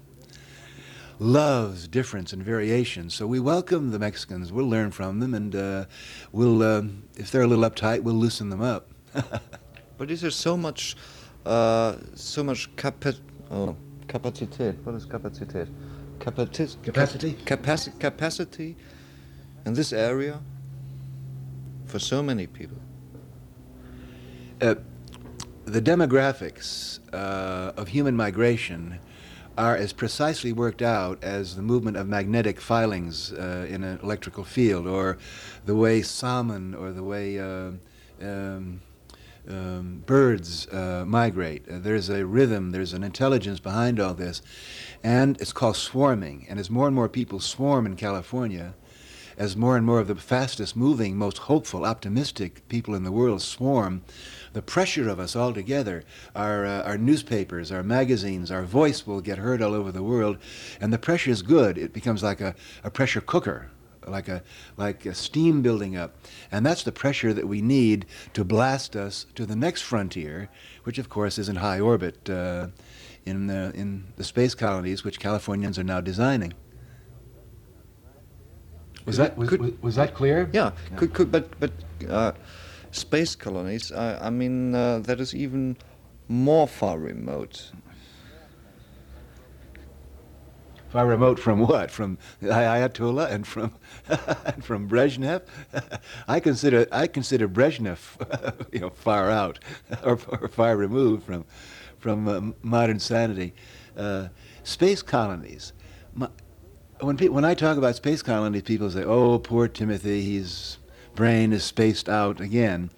loves 1.18 1.88
difference 1.88 2.32
and 2.32 2.42
variation. 2.42 3.10
So 3.10 3.26
we 3.26 3.40
welcome 3.40 3.90
the 3.90 3.98
Mexicans. 3.98 4.52
We'll 4.52 4.68
learn 4.68 4.90
from 4.90 5.20
them, 5.20 5.34
and 5.34 5.54
uh, 5.54 5.84
we'll, 6.32 6.62
uh, 6.62 6.82
if 7.16 7.30
they're 7.30 7.42
a 7.42 7.46
little 7.46 7.68
uptight, 7.68 8.02
we'll 8.02 8.14
loosen 8.14 8.50
them 8.50 8.62
up. 8.62 8.90
but 9.98 10.10
is 10.10 10.20
there 10.20 10.30
so 10.30 10.56
much, 10.56 10.96
uh, 11.44 11.96
so 12.14 12.44
much 12.44 12.74
capi- 12.76 13.18
oh, 13.50 13.76
capacity? 14.08 14.70
What 14.84 14.94
is 14.94 15.04
capacity? 15.04 15.66
Capacity. 16.18 16.76
Capacity. 16.82 17.36
Capacity. 17.44 17.98
Capacity 17.98 18.76
in 19.64 19.74
this 19.74 19.92
area 19.92 20.40
for 21.86 21.98
so 21.98 22.22
many 22.22 22.46
people. 22.46 22.78
Uh, 24.60 24.76
the 25.64 25.82
demographics 25.82 27.00
uh, 27.12 27.72
of 27.76 27.88
human 27.88 28.16
migration 28.16 28.98
are 29.56 29.76
as 29.76 29.92
precisely 29.92 30.52
worked 30.52 30.82
out 30.82 31.22
as 31.22 31.56
the 31.56 31.62
movement 31.62 31.96
of 31.96 32.06
magnetic 32.06 32.60
filings 32.60 33.32
uh, 33.32 33.66
in 33.68 33.82
an 33.82 33.98
electrical 34.02 34.44
field, 34.44 34.86
or 34.86 35.18
the 35.64 35.74
way 35.74 36.02
salmon, 36.02 36.74
or 36.74 36.92
the 36.92 37.02
way 37.02 37.38
uh, 37.38 37.70
um, 38.20 38.80
um, 39.48 40.02
birds 40.06 40.66
uh, 40.68 41.04
migrate. 41.06 41.62
Uh, 41.68 41.78
there's 41.78 42.08
a 42.08 42.26
rhythm, 42.26 42.72
there's 42.72 42.92
an 42.92 43.04
intelligence 43.04 43.60
behind 43.60 44.00
all 44.00 44.14
this, 44.14 44.42
and 45.02 45.40
it's 45.40 45.52
called 45.52 45.76
swarming. 45.76 46.46
And 46.48 46.58
as 46.58 46.70
more 46.70 46.86
and 46.86 46.94
more 46.94 47.08
people 47.08 47.40
swarm 47.40 47.86
in 47.86 47.96
California, 47.96 48.74
as 49.36 49.56
more 49.56 49.76
and 49.76 49.84
more 49.84 50.00
of 50.00 50.08
the 50.08 50.14
fastest 50.14 50.76
moving, 50.76 51.16
most 51.16 51.38
hopeful, 51.38 51.84
optimistic 51.84 52.66
people 52.68 52.94
in 52.94 53.04
the 53.04 53.12
world 53.12 53.42
swarm, 53.42 54.02
the 54.52 54.62
pressure 54.62 55.08
of 55.08 55.20
us 55.20 55.36
all 55.36 55.52
together, 55.52 56.02
our, 56.34 56.64
uh, 56.64 56.82
our 56.82 56.96
newspapers, 56.96 57.70
our 57.70 57.82
magazines, 57.82 58.50
our 58.50 58.62
voice 58.62 59.06
will 59.06 59.20
get 59.20 59.38
heard 59.38 59.60
all 59.60 59.74
over 59.74 59.92
the 59.92 60.02
world, 60.02 60.38
and 60.80 60.92
the 60.92 60.98
pressure 60.98 61.30
is 61.30 61.42
good. 61.42 61.76
It 61.76 61.92
becomes 61.92 62.22
like 62.22 62.40
a, 62.40 62.54
a 62.82 62.90
pressure 62.90 63.20
cooker, 63.20 63.70
like 64.06 64.28
a, 64.28 64.42
like 64.76 65.04
a 65.04 65.14
steam 65.14 65.60
building 65.60 65.96
up. 65.96 66.16
And 66.50 66.64
that's 66.64 66.84
the 66.84 66.92
pressure 66.92 67.34
that 67.34 67.46
we 67.46 67.60
need 67.60 68.06
to 68.32 68.44
blast 68.44 68.96
us 68.96 69.26
to 69.34 69.44
the 69.44 69.56
next 69.56 69.82
frontier, 69.82 70.48
which 70.84 70.98
of 70.98 71.08
course 71.08 71.38
is 71.38 71.48
in 71.48 71.56
high 71.56 71.80
orbit 71.80 72.30
uh, 72.30 72.68
in, 73.26 73.48
the, 73.48 73.72
in 73.74 74.06
the 74.16 74.24
space 74.24 74.54
colonies 74.54 75.04
which 75.04 75.20
Californians 75.20 75.78
are 75.78 75.84
now 75.84 76.00
designing. 76.00 76.54
Was 79.06 79.16
that 79.18 79.38
was, 79.38 79.48
could, 79.48 79.82
was, 79.82 79.94
that 79.94 80.14
clear? 80.14 80.50
Yeah, 80.52 80.72
yeah. 80.90 80.96
Could, 80.96 81.14
could, 81.14 81.32
but 81.32 81.58
but 81.60 81.70
uh, 82.08 82.32
space 82.90 83.36
colonies. 83.36 83.92
I, 83.92 84.26
I 84.26 84.30
mean, 84.30 84.74
uh, 84.74 84.98
that 85.00 85.20
is 85.20 85.34
even 85.34 85.76
more 86.28 86.66
far 86.66 86.98
remote. 86.98 87.70
Far 90.88 91.06
remote 91.06 91.38
from 91.38 91.60
what? 91.60 91.90
From 91.90 92.18
the 92.40 92.48
Ayatollah 92.48 93.30
and 93.30 93.46
from 93.46 93.74
and 94.08 94.64
from 94.64 94.88
Brezhnev. 94.88 95.42
I 96.28 96.40
consider 96.40 96.86
I 96.90 97.06
consider 97.06 97.48
Brezhnev, 97.48 98.68
you 98.72 98.80
know, 98.80 98.90
far 98.90 99.30
out 99.30 99.60
or, 100.02 100.18
or 100.28 100.48
far 100.48 100.76
removed 100.76 101.24
from 101.24 101.44
from 101.98 102.28
uh, 102.28 102.52
modern 102.62 102.98
sanity. 102.98 103.54
Uh, 103.96 104.28
space 104.64 105.00
colonies. 105.00 105.72
My, 106.14 106.28
when 107.00 107.16
pe- 107.16 107.28
when 107.28 107.44
I 107.44 107.54
talk 107.54 107.76
about 107.76 107.96
space 107.96 108.22
colonies, 108.22 108.62
people 108.62 108.90
say, 108.90 109.04
"Oh, 109.04 109.38
poor 109.38 109.68
Timothy, 109.68 110.22
his 110.22 110.78
brain 111.14 111.52
is 111.52 111.64
spaced 111.64 112.08
out 112.08 112.40
again." 112.40 112.90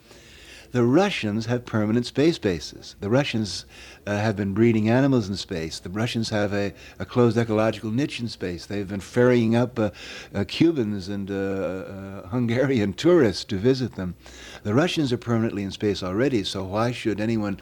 The 0.71 0.85
Russians 0.85 1.47
have 1.47 1.65
permanent 1.65 2.05
space 2.05 2.37
bases. 2.37 2.95
The 3.01 3.09
Russians 3.09 3.65
uh, 4.07 4.19
have 4.19 4.37
been 4.37 4.53
breeding 4.53 4.91
animals 4.91 5.27
in 5.27 5.37
space. 5.37 5.79
The 5.79 5.89
Russians 5.89 6.29
have 6.29 6.53
a, 6.53 6.75
a 6.99 7.07
closed 7.07 7.39
ecological 7.39 7.91
niche 7.91 8.21
in 8.21 8.29
space. 8.29 8.67
They've 8.67 8.87
been 8.87 9.01
ferrying 9.01 9.57
up 9.57 9.79
uh, 9.79 9.91
uh, 10.35 10.45
Cubans 10.47 11.09
and 11.09 11.31
uh, 11.31 11.35
uh, 11.35 12.29
Hungarian 12.29 12.93
tourists 12.93 13.45
to 13.45 13.57
visit 13.57 13.95
them. 13.95 14.15
The 14.63 14.75
Russians 14.75 15.11
are 15.11 15.17
permanently 15.19 15.63
in 15.63 15.71
space 15.71 16.03
already, 16.03 16.45
so 16.45 16.65
why 16.65 16.93
should 16.93 17.19
anyone 17.19 17.61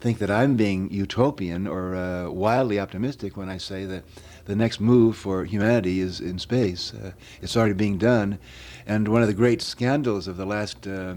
think 0.00 0.18
that 0.18 0.30
I'm 0.30 0.56
being 0.56 0.90
utopian 0.90 1.68
or 1.68 1.94
uh, 1.94 2.28
wildly 2.28 2.80
optimistic 2.80 3.36
when 3.36 3.48
I 3.48 3.58
say 3.58 3.84
that 3.84 4.02
the 4.48 4.56
next 4.56 4.80
move 4.80 5.14
for 5.14 5.44
humanity 5.44 6.00
is 6.00 6.20
in 6.20 6.38
space. 6.38 6.94
Uh, 6.94 7.12
it's 7.42 7.54
already 7.54 7.74
being 7.74 7.98
done. 7.98 8.38
And 8.86 9.06
one 9.06 9.20
of 9.20 9.28
the 9.28 9.34
great 9.34 9.60
scandals 9.60 10.26
of 10.26 10.38
the 10.38 10.46
last 10.46 10.86
uh, 10.86 11.16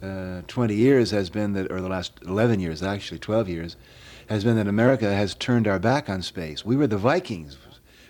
uh, 0.00 0.42
20 0.46 0.72
years 0.72 1.10
has 1.10 1.30
been 1.30 1.52
that, 1.54 1.72
or 1.72 1.80
the 1.80 1.88
last 1.88 2.12
11 2.24 2.60
years, 2.60 2.80
actually 2.80 3.18
12 3.18 3.48
years, 3.48 3.76
has 4.28 4.44
been 4.44 4.54
that 4.54 4.68
America 4.68 5.12
has 5.12 5.34
turned 5.34 5.66
our 5.66 5.80
back 5.80 6.08
on 6.08 6.22
space. 6.22 6.64
We 6.64 6.76
were 6.76 6.86
the 6.86 6.96
Vikings. 6.96 7.58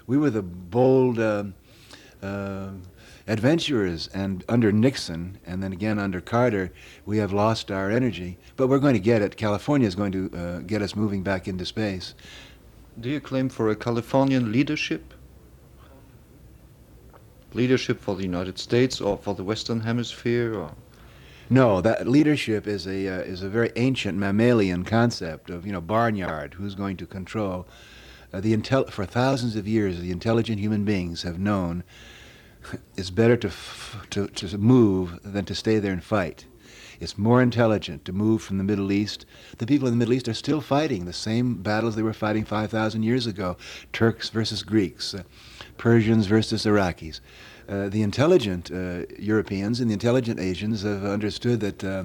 We 0.07 0.19
were 0.19 0.29
the 0.29 0.43
bold 0.43 1.19
uh, 1.19 1.45
uh, 2.23 2.69
adventurers. 3.27 4.09
And 4.09 4.45
under 4.47 4.71
Nixon, 4.71 5.39
and 5.47 5.63
then 5.63 5.73
again 5.73 5.99
under 5.99 6.21
Carter, 6.21 6.71
we 7.07 7.17
have 7.17 7.33
lost 7.33 7.71
our 7.71 7.91
energy. 7.91 8.37
But 8.57 8.67
we're 8.67 8.79
going 8.79 8.93
to 8.93 9.01
get 9.01 9.23
it. 9.23 9.39
California 9.39 9.89
is 9.89 9.95
going 9.95 10.13
to 10.13 10.31
uh, 10.37 10.59
get 10.59 10.83
us 10.83 10.95
moving 10.95 11.23
back 11.23 11.49
into 11.49 11.65
space. 11.65 12.15
Do 12.99 13.09
you 13.09 13.21
claim 13.21 13.49
for 13.49 13.69
a 13.71 13.77
Californian 13.77 14.53
leadership? 14.53 15.15
Leadership 17.53 18.01
for 18.01 18.15
the 18.15 18.23
United 18.23 18.59
States 18.59 19.01
or 19.01 19.17
for 19.19 19.35
the 19.35 19.43
Western 19.43 19.81
Hemisphere? 19.81 20.55
Or? 20.55 20.73
No, 21.51 21.81
that 21.81 22.07
leadership 22.07 22.67
is 22.67 22.87
a 22.87 23.09
uh, 23.09 23.19
is 23.19 23.43
a 23.43 23.49
very 23.49 23.73
ancient 23.77 24.17
mammalian 24.17 24.85
concept 24.85 25.51
of 25.51 25.67
you 25.67 25.73
know 25.73 25.81
barnyard. 25.81 26.55
Who's 26.55 26.75
going 26.75 26.97
to 26.99 27.07
control? 27.07 27.67
Uh, 28.33 28.41
the 28.41 28.57
intel- 28.57 28.91
for 28.91 29.05
thousands 29.05 29.57
of 29.57 29.67
years, 29.67 30.01
the 30.01 30.11
intelligent 30.11 30.61
human 30.61 30.85
beings 30.85 31.23
have 31.23 31.39
known 31.39 31.83
it's 32.97 33.11
better 33.11 33.37
to, 33.37 33.51
to 34.11 34.29
to 34.29 34.59
move 34.59 35.19
than 35.25 35.45
to 35.45 35.55
stay 35.55 35.79
there 35.81 35.93
and 35.93 36.05
fight. 36.05 36.47
It's 37.01 37.19
more 37.19 37.43
intelligent 37.43 38.05
to 38.05 38.13
move 38.13 38.43
from 38.43 38.59
the 38.59 38.65
Middle 38.65 38.93
East. 38.93 39.27
The 39.59 39.67
people 39.67 39.89
in 39.89 39.95
the 39.95 39.99
Middle 39.99 40.15
East 40.15 40.29
are 40.29 40.35
still 40.35 40.61
fighting 40.61 41.05
the 41.05 41.13
same 41.13 41.55
battles 41.63 41.97
they 41.97 42.03
were 42.03 42.13
fighting 42.13 42.45
5,000 42.45 43.03
years 43.03 43.27
ago 43.27 43.57
Turks 43.93 44.29
versus 44.29 44.63
Greeks, 44.63 45.15
uh, 45.15 45.23
Persians 45.77 46.27
versus 46.27 46.65
Iraqis. 46.65 47.21
Uh, 47.69 47.89
the 47.89 48.03
intelligent 48.03 48.71
uh, 48.71 49.07
Europeans 49.19 49.81
and 49.81 49.91
the 49.91 49.95
intelligent 49.95 50.39
Asians 50.39 50.83
have 50.83 51.05
understood 51.05 51.61
that 51.61 51.83
uh, 51.83 52.05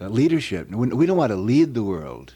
uh, 0.00 0.08
leadership, 0.08 0.70
we, 0.70 1.06
don't 1.06 1.16
want 1.16 1.30
to 1.30 1.36
lead 1.36 1.74
the 1.74 1.82
world. 1.82 2.34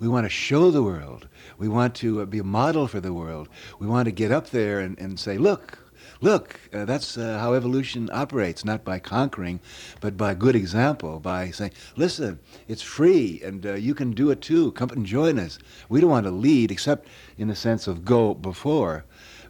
We 0.00 0.08
want 0.08 0.26
to 0.26 0.30
show 0.30 0.70
the 0.70 0.82
world. 0.82 1.28
We 1.56 1.68
want 1.68 1.94
to 1.96 2.20
uh, 2.20 2.24
be 2.26 2.38
a 2.38 2.44
model 2.44 2.86
for 2.86 3.00
the 3.00 3.12
world. 3.12 3.48
We 3.78 3.86
want 3.86 4.06
to 4.06 4.12
get 4.12 4.30
up 4.30 4.50
there 4.50 4.80
and, 4.80 4.98
and 4.98 5.18
say, 5.18 5.38
look, 5.38 5.78
look, 6.20 6.60
uh, 6.72 6.84
that's 6.84 7.16
uh, 7.16 7.38
how 7.38 7.54
evolution 7.54 8.08
operates, 8.12 8.64
not 8.64 8.84
by 8.84 8.98
conquering, 8.98 9.60
but 10.00 10.16
by 10.16 10.34
good 10.34 10.56
example, 10.56 11.20
by 11.20 11.50
saying, 11.50 11.72
listen, 11.96 12.38
it's 12.68 12.82
free 12.82 13.40
and 13.44 13.66
uh, 13.66 13.74
you 13.74 13.94
can 13.94 14.12
do 14.12 14.30
it 14.30 14.40
too. 14.40 14.72
Come 14.72 14.90
and 14.90 15.06
join 15.06 15.38
us. 15.38 15.58
We 15.88 16.00
don't 16.00 16.10
want 16.10 16.26
to 16.26 16.30
lead 16.30 16.70
except 16.70 17.08
in 17.38 17.48
the 17.48 17.56
sense 17.56 17.86
of 17.86 18.04
go 18.04 18.34
before. 18.34 19.04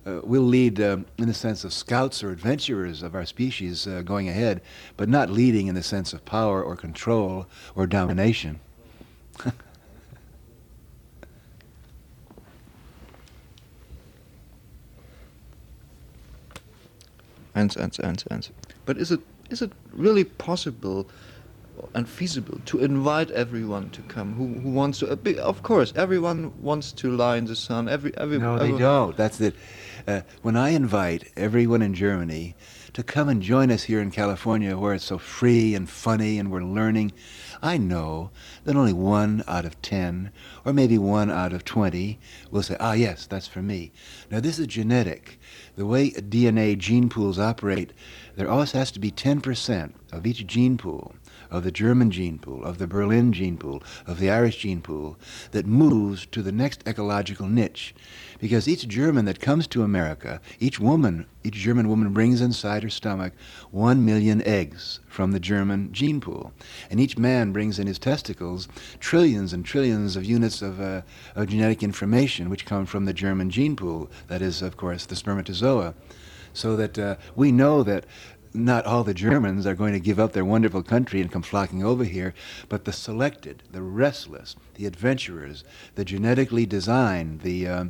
Uh, 0.07 0.21
we'll 0.23 0.43
lead 0.43 0.81
um, 0.81 1.05
in 1.19 1.27
the 1.27 1.35
sense 1.35 1.65
of 1.65 1.73
scouts 1.73 2.23
or 2.23 2.31
adventurers 2.31 3.03
of 3.03 3.15
our 3.17 3.27
species 3.27 3.89
uh, 3.89 4.03
going 4.03 4.29
ahead, 4.29 4.63
but 4.97 5.09
not 5.09 5.31
leading 5.31 5.67
in 5.67 5.75
the 5.75 5.83
sense 5.83 6.13
of 6.13 6.25
power 6.25 6.63
or 6.63 6.77
control 6.77 7.47
or 7.75 7.87
domination. 7.87 8.61
and, 17.57 17.75
and, 17.77 17.99
and, 18.01 18.25
and. 18.31 18.51
But 18.85 18.99
is 18.99 19.11
it 19.11 19.21
is 19.51 19.63
it 19.63 19.73
really 19.93 20.25
possible 20.25 21.09
and 21.95 22.09
feasible 22.09 22.59
to 22.67 22.79
invite 22.79 23.31
everyone 23.31 23.91
to 23.91 24.03
come 24.03 24.35
who, 24.35 24.61
who 24.61 24.71
wants 24.71 25.01
to? 25.01 25.11
Uh, 25.11 25.43
of 25.43 25.63
course, 25.63 25.93
everyone 25.97 26.53
wants 26.63 26.93
to 26.93 27.11
lie 27.11 27.37
in 27.37 27.47
the 27.47 27.57
sun. 27.57 27.89
Every, 27.89 28.17
every 28.17 28.39
no, 28.39 28.57
every, 28.57 28.73
they 28.73 28.79
don't. 28.79 29.17
That's 29.17 29.41
it. 29.41 29.55
Uh, 30.07 30.21
when 30.43 30.57
I 30.57 30.71
invite 30.71 31.33
everyone 31.37 31.83
in 31.83 31.95
Germany 31.95 32.55
to 32.93 33.03
come 33.03 33.29
and 33.29 33.43
join 33.43 33.71
us 33.71 33.85
here 33.85 34.01
in 34.01 34.11
California, 34.11 34.77
where 34.77 34.95
it's 34.95 35.05
so 35.05 35.19
free 35.19 35.75
and 35.75 35.89
funny 35.89 36.39
and 36.39 36.51
we're 36.51 36.63
learning, 36.63 37.13
I 37.63 37.77
know 37.77 38.31
that 38.65 38.77
only 38.77 38.93
one 38.93 39.45
out 39.47 39.65
of 39.65 39.81
ten, 39.83 40.31
or 40.65 40.73
maybe 40.73 40.99
one 40.99 41.31
out 41.31 41.53
of 41.53 41.65
twenty, 41.65 42.19
will 42.51 42.63
say, 42.63 42.77
"Ah, 42.81 42.93
yes, 42.93 43.27
that's 43.27 43.49
for 43.49 43.63
me." 43.63 43.93
Now, 44.31 44.41
this 44.41 44.59
is 44.59 44.67
genetic. 44.67 45.39
The 45.77 45.87
way 45.87 46.11
DNA 46.11 46.77
gene 46.79 47.09
pools 47.11 47.39
operate, 47.39 47.93
there 48.35 48.51
always 48.51 48.73
has 48.73 48.91
to 48.93 49.01
be 49.01 49.11
10% 49.11 49.93
of 50.11 50.27
each 50.27 50.47
gene 50.47 50.79
pool 50.79 51.15
of 51.51 51.65
the 51.65 51.71
German 51.71 52.11
gene 52.11 52.39
pool, 52.39 52.65
of 52.65 52.79
the 52.79 52.87
Berlin 52.87 53.33
gene 53.33 53.57
pool, 53.57 53.83
of 54.07 54.19
the 54.19 54.31
Irish 54.31 54.59
gene 54.59 54.81
pool, 54.81 55.19
that 55.53 55.67
moves 55.67 56.27
to 56.27 56.43
the 56.43 56.53
next 56.53 56.87
ecological 56.87 57.49
niche. 57.49 57.95
Because 58.39 58.69
each 58.69 58.87
German 58.87 59.25
that 59.25 59.41
comes 59.41 59.67
to 59.69 59.83
America, 59.83 60.41
each 60.61 60.79
woman, 60.79 61.27
each 61.43 61.55
German 61.55 61.89
woman 61.89 62.13
brings 62.13 62.41
inside 62.41 62.83
her 62.83 62.91
stomach 62.91 63.33
one 63.71 64.05
million 64.05 64.43
eggs 64.43 65.01
from 65.07 65.33
the 65.33 65.41
German 65.41 65.93
gene 65.93 66.21
pool. 66.21 66.53
And 66.91 67.01
each 67.01 67.17
man 67.17 67.53
brings 67.53 67.79
in 67.79 67.87
his 67.87 67.99
testicles 67.99 68.69
trillions 69.01 69.53
and 69.53 69.65
trillions 69.65 70.17
of 70.17 70.25
units 70.25 70.61
of, 70.61 70.81
uh, 70.81 71.03
of 71.35 71.49
genetic 71.49 71.83
information 71.83 72.51
which 72.51 72.67
come 72.67 72.85
from 72.85 73.05
the 73.05 73.15
German 73.15 73.49
gene 73.49 73.77
pool, 73.77 74.11
that 74.29 74.43
is, 74.43 74.61
of 74.61 74.77
course, 74.77 75.07
the 75.07 75.17
spermatozoa. 75.17 75.95
So 76.53 76.75
that 76.77 76.99
uh, 76.99 77.17
we 77.35 77.53
know 77.53 77.83
that 77.83 78.07
not 78.57 78.87
all 78.87 79.05
the 79.05 79.15
Germans 79.15 79.67
are 79.67 79.75
going 79.75 79.93
to 79.93 80.01
give 80.01 80.19
up 80.19 80.33
their 80.33 80.45
wonderful 80.45 80.83
country 80.83 81.21
and 81.21 81.31
come 81.31 81.43
flocking 81.43 81.85
over 81.85 82.05
here, 82.05 82.35
but 82.69 82.85
the 82.85 82.93
selected, 82.93 83.63
the 83.71 83.83
restless, 83.83 84.57
the 84.75 84.87
adventurers, 84.87 85.65
the 85.95 86.05
genetically 86.05 86.67
designed, 86.67 87.41
the, 87.43 87.69
uh, 87.69 87.85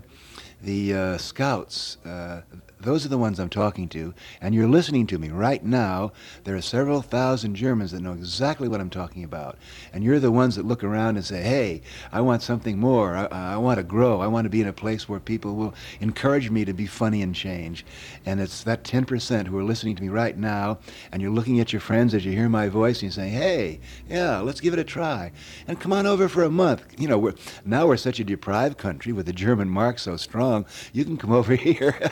the 0.60 0.94
uh, 0.94 1.18
scouts, 1.18 1.98
uh, 2.04 2.42
those 2.80 3.06
are 3.06 3.08
the 3.08 3.18
ones 3.18 3.40
I'm 3.40 3.48
talking 3.48 3.88
to, 3.90 4.12
and 4.40 4.54
you're 4.54 4.68
listening 4.68 5.06
to 5.08 5.18
me 5.18 5.30
right 5.30 5.64
now. 5.64 6.12
There 6.44 6.54
are 6.54 6.60
several 6.60 7.00
thousand 7.00 7.54
Germans 7.54 7.92
that 7.92 8.02
know 8.02 8.12
exactly 8.12 8.68
what 8.68 8.80
I'm 8.80 8.90
talking 8.90 9.24
about, 9.24 9.56
and 9.92 10.04
you're 10.04 10.20
the 10.20 10.30
ones 10.30 10.56
that 10.56 10.66
look 10.66 10.84
around 10.84 11.16
and 11.16 11.24
say, 11.24 11.42
"Hey, 11.42 11.80
I 12.12 12.20
want 12.20 12.42
something 12.42 12.78
more. 12.78 13.16
I, 13.16 13.54
I 13.54 13.56
want 13.56 13.78
to 13.78 13.82
grow. 13.82 14.20
I 14.20 14.26
want 14.26 14.44
to 14.44 14.50
be 14.50 14.60
in 14.60 14.68
a 14.68 14.74
place 14.74 15.08
where 15.08 15.20
people 15.20 15.54
will 15.54 15.74
encourage 16.00 16.50
me 16.50 16.64
to 16.66 16.74
be 16.74 16.86
funny 16.86 17.22
and 17.22 17.34
change." 17.34 17.84
And 18.26 18.40
it's 18.40 18.62
that 18.64 18.84
10% 18.84 19.46
who 19.46 19.58
are 19.58 19.64
listening 19.64 19.96
to 19.96 20.02
me 20.02 20.08
right 20.10 20.36
now, 20.36 20.78
and 21.12 21.22
you're 21.22 21.30
looking 21.30 21.60
at 21.60 21.72
your 21.72 21.80
friends 21.80 22.12
as 22.12 22.26
you 22.26 22.32
hear 22.32 22.48
my 22.48 22.68
voice, 22.68 22.96
and 22.96 23.04
you're 23.04 23.12
saying, 23.12 23.32
"Hey, 23.32 23.80
yeah, 24.08 24.40
let's 24.40 24.60
give 24.60 24.74
it 24.74 24.78
a 24.78 24.84
try, 24.84 25.32
and 25.66 25.80
come 25.80 25.94
on 25.94 26.06
over 26.06 26.28
for 26.28 26.42
a 26.42 26.50
month." 26.50 26.84
You 26.98 27.08
know, 27.08 27.18
we're, 27.18 27.34
now 27.64 27.86
we're 27.86 27.96
such 27.96 28.20
a 28.20 28.24
deprived 28.24 28.76
country 28.76 29.12
with 29.12 29.24
the 29.24 29.32
German 29.32 29.70
mark 29.70 29.98
so 29.98 30.18
strong. 30.18 30.66
You 30.92 31.04
can 31.06 31.16
come 31.16 31.32
over 31.32 31.54
here. 31.66 32.10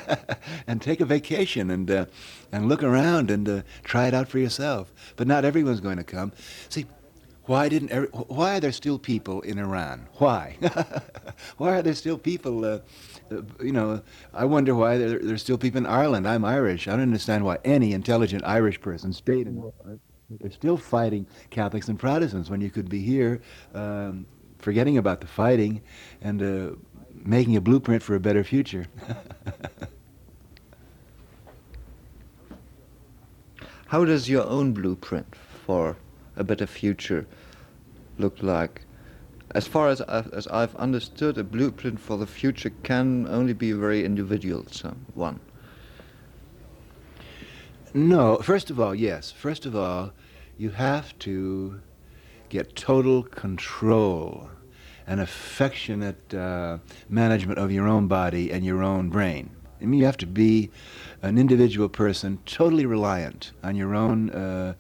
And 0.67 0.81
take 0.81 1.01
a 1.01 1.05
vacation 1.05 1.71
and 1.71 1.91
uh, 1.91 2.07
and 2.53 2.69
look 2.69 2.83
around 2.83 3.31
and 3.31 3.49
uh, 3.49 3.63
try 3.83 4.07
it 4.07 4.15
out 4.15 4.29
for 4.29 4.39
yourself. 4.39 4.93
But 5.17 5.27
not 5.27 5.45
everyone's 5.45 5.81
going 5.81 5.99
to 5.99 6.05
come. 6.05 6.33
See, 6.69 6.87
why 7.47 7.69
didn't 7.69 7.91
every, 7.91 8.09
why 8.09 8.57
are 8.57 8.61
there 8.61 8.73
still 8.73 8.99
people 8.99 9.43
in 9.43 9.59
Iran? 9.59 10.09
Why? 10.15 10.57
why 11.59 11.79
are 11.79 11.83
there 11.83 11.95
still 11.95 12.17
people? 12.17 12.65
Uh, 12.65 12.79
you 13.63 13.73
know, 13.73 14.03
I 14.33 14.47
wonder 14.47 14.75
why 14.75 14.97
there, 14.97 15.19
there's 15.19 15.43
still 15.43 15.59
people 15.59 15.79
in 15.79 15.87
Ireland. 15.87 16.27
I'm 16.27 16.45
Irish. 16.45 16.89
I 16.89 16.93
don't 16.93 17.03
understand 17.03 17.45
why 17.45 17.59
any 17.65 17.93
intelligent 17.93 18.45
Irish 18.47 18.81
person 18.81 19.13
stayed 19.13 19.47
in. 19.47 19.73
They're 20.31 20.51
still 20.51 20.79
fighting 20.79 21.27
Catholics 21.51 21.89
and 21.89 21.99
Protestants 21.99 22.49
when 22.49 22.61
you 22.63 22.71
could 22.71 22.89
be 22.89 23.01
here, 23.01 23.43
um, 23.75 24.27
forgetting 24.59 24.97
about 24.97 25.21
the 25.21 25.27
fighting 25.27 25.83
and 26.23 26.43
uh, 26.43 26.77
making 27.13 27.57
a 27.57 27.61
blueprint 27.61 28.03
for 28.03 28.15
a 28.15 28.21
better 28.21 28.43
future. 28.43 28.87
How 33.95 34.05
does 34.05 34.29
your 34.29 34.45
own 34.49 34.73
blueprint 34.73 35.37
for 35.37 35.97
a 36.35 36.43
better 36.43 36.67
future 36.67 37.29
look 38.19 38.43
like? 38.43 38.81
As 39.53 39.69
far 39.69 39.89
as 39.89 40.01
I've, 40.01 40.33
as 40.33 40.49
I've 40.49 40.75
understood, 40.75 41.39
a 41.39 41.45
blueprint 41.45 42.01
for 42.01 42.19
the 42.19 42.27
future 42.27 42.73
can 42.83 43.29
only 43.29 43.53
be 43.53 43.71
very 43.71 44.05
individual 44.05 44.67
one. 45.15 45.39
No, 47.95 48.39
first 48.39 48.69
of 48.69 48.81
all, 48.81 48.97
yes. 48.97 49.31
First 49.31 49.65
of 49.65 49.77
all, 49.77 50.11
you 50.59 50.71
have 50.71 51.17
to 51.21 51.81
get 52.49 52.75
total 52.75 53.23
control 53.23 54.51
and 55.07 55.21
affectionate 55.21 56.35
uh, 56.35 56.79
management 57.09 57.61
of 57.61 57.71
your 57.71 57.87
own 57.87 58.09
body 58.09 58.51
and 58.51 58.65
your 58.65 58.83
own 58.83 59.09
brain. 59.09 59.55
I 59.81 59.87
mean, 59.87 60.01
you 60.01 60.07
have 60.07 60.17
to 60.19 60.27
be 60.27 60.71
an 61.23 61.39
individual 61.39 61.89
person 61.89 62.39
totally 62.47 62.87
reliant 62.87 63.53
on 63.63 63.77
your 63.77 63.95
own 63.95 64.31
uh, 64.31 64.75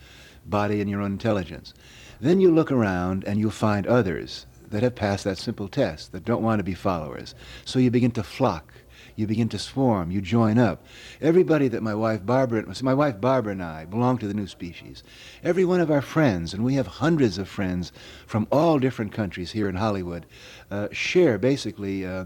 body 0.46 0.80
and 0.80 0.88
your 0.88 1.00
own 1.00 1.12
intelligence. 1.12 1.74
Then 2.20 2.40
you 2.40 2.50
look 2.50 2.70
around 2.70 3.24
and 3.24 3.38
you'll 3.38 3.50
find 3.50 3.86
others 3.86 4.46
that 4.70 4.82
have 4.82 4.94
passed 4.94 5.24
that 5.24 5.38
simple 5.38 5.68
test, 5.68 6.12
that 6.12 6.24
don't 6.24 6.42
want 6.42 6.58
to 6.58 6.64
be 6.64 6.74
followers. 6.74 7.34
So 7.64 7.78
you 7.78 7.90
begin 7.90 8.10
to 8.12 8.22
flock. 8.22 8.72
You 9.16 9.28
begin 9.28 9.48
to 9.50 9.58
swarm. 9.58 10.10
You 10.10 10.20
join 10.20 10.58
up. 10.58 10.84
Everybody 11.20 11.68
that 11.68 11.82
my 11.82 11.94
wife 11.94 12.26
Barbara, 12.26 12.64
my 12.82 12.94
wife 12.94 13.20
Barbara 13.20 13.52
and 13.52 13.62
I 13.62 13.84
belong 13.84 14.18
to 14.18 14.26
the 14.26 14.34
new 14.34 14.48
species. 14.48 15.04
Every 15.44 15.64
one 15.64 15.80
of 15.80 15.90
our 15.90 16.02
friends, 16.02 16.52
and 16.52 16.64
we 16.64 16.74
have 16.74 16.88
hundreds 16.88 17.38
of 17.38 17.48
friends 17.48 17.92
from 18.26 18.48
all 18.50 18.80
different 18.80 19.12
countries 19.12 19.52
here 19.52 19.68
in 19.68 19.76
Hollywood, 19.76 20.26
uh, 20.70 20.88
share 20.90 21.38
basically 21.38 22.04
uh, 22.04 22.24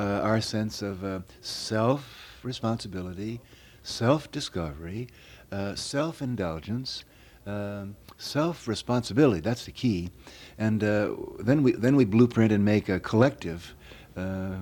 our 0.00 0.40
sense 0.40 0.82
of 0.82 1.04
uh, 1.04 1.20
self 1.40 2.38
responsibility, 2.42 3.40
self 3.82 4.30
discovery, 4.30 5.08
uh, 5.52 5.74
self 5.74 6.22
indulgence, 6.22 7.04
um, 7.46 7.96
self 8.16 8.66
responsibility. 8.68 9.40
That's 9.40 9.64
the 9.64 9.72
key. 9.72 10.10
And 10.58 10.82
uh, 10.82 11.14
then, 11.38 11.62
we, 11.62 11.72
then 11.72 11.96
we 11.96 12.04
blueprint 12.04 12.52
and 12.52 12.64
make 12.64 12.88
a 12.88 13.00
collective 13.00 13.74
uh, 14.16 14.56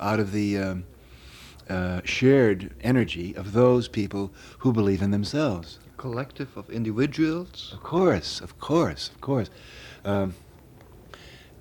out 0.00 0.20
of 0.20 0.32
the 0.32 0.58
um, 0.58 0.84
uh, 1.68 2.00
shared 2.04 2.74
energy 2.82 3.34
of 3.36 3.52
those 3.52 3.88
people 3.88 4.32
who 4.58 4.72
believe 4.72 5.02
in 5.02 5.10
themselves. 5.10 5.78
A 5.86 6.00
collective 6.00 6.56
of 6.56 6.70
individuals? 6.70 7.70
Of 7.72 7.82
course, 7.82 8.40
of 8.40 8.58
course, 8.58 9.08
of 9.08 9.20
course. 9.20 9.50
Um, 10.04 10.34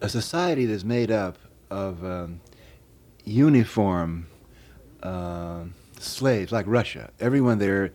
a 0.01 0.09
society 0.09 0.65
that's 0.65 0.83
made 0.83 1.11
up 1.11 1.37
of 1.69 2.03
um, 2.03 2.41
uniform 3.23 4.27
uh, 5.01 5.63
slaves, 5.99 6.51
like 6.51 6.65
Russia. 6.67 7.11
Everyone 7.19 7.59
there, 7.59 7.91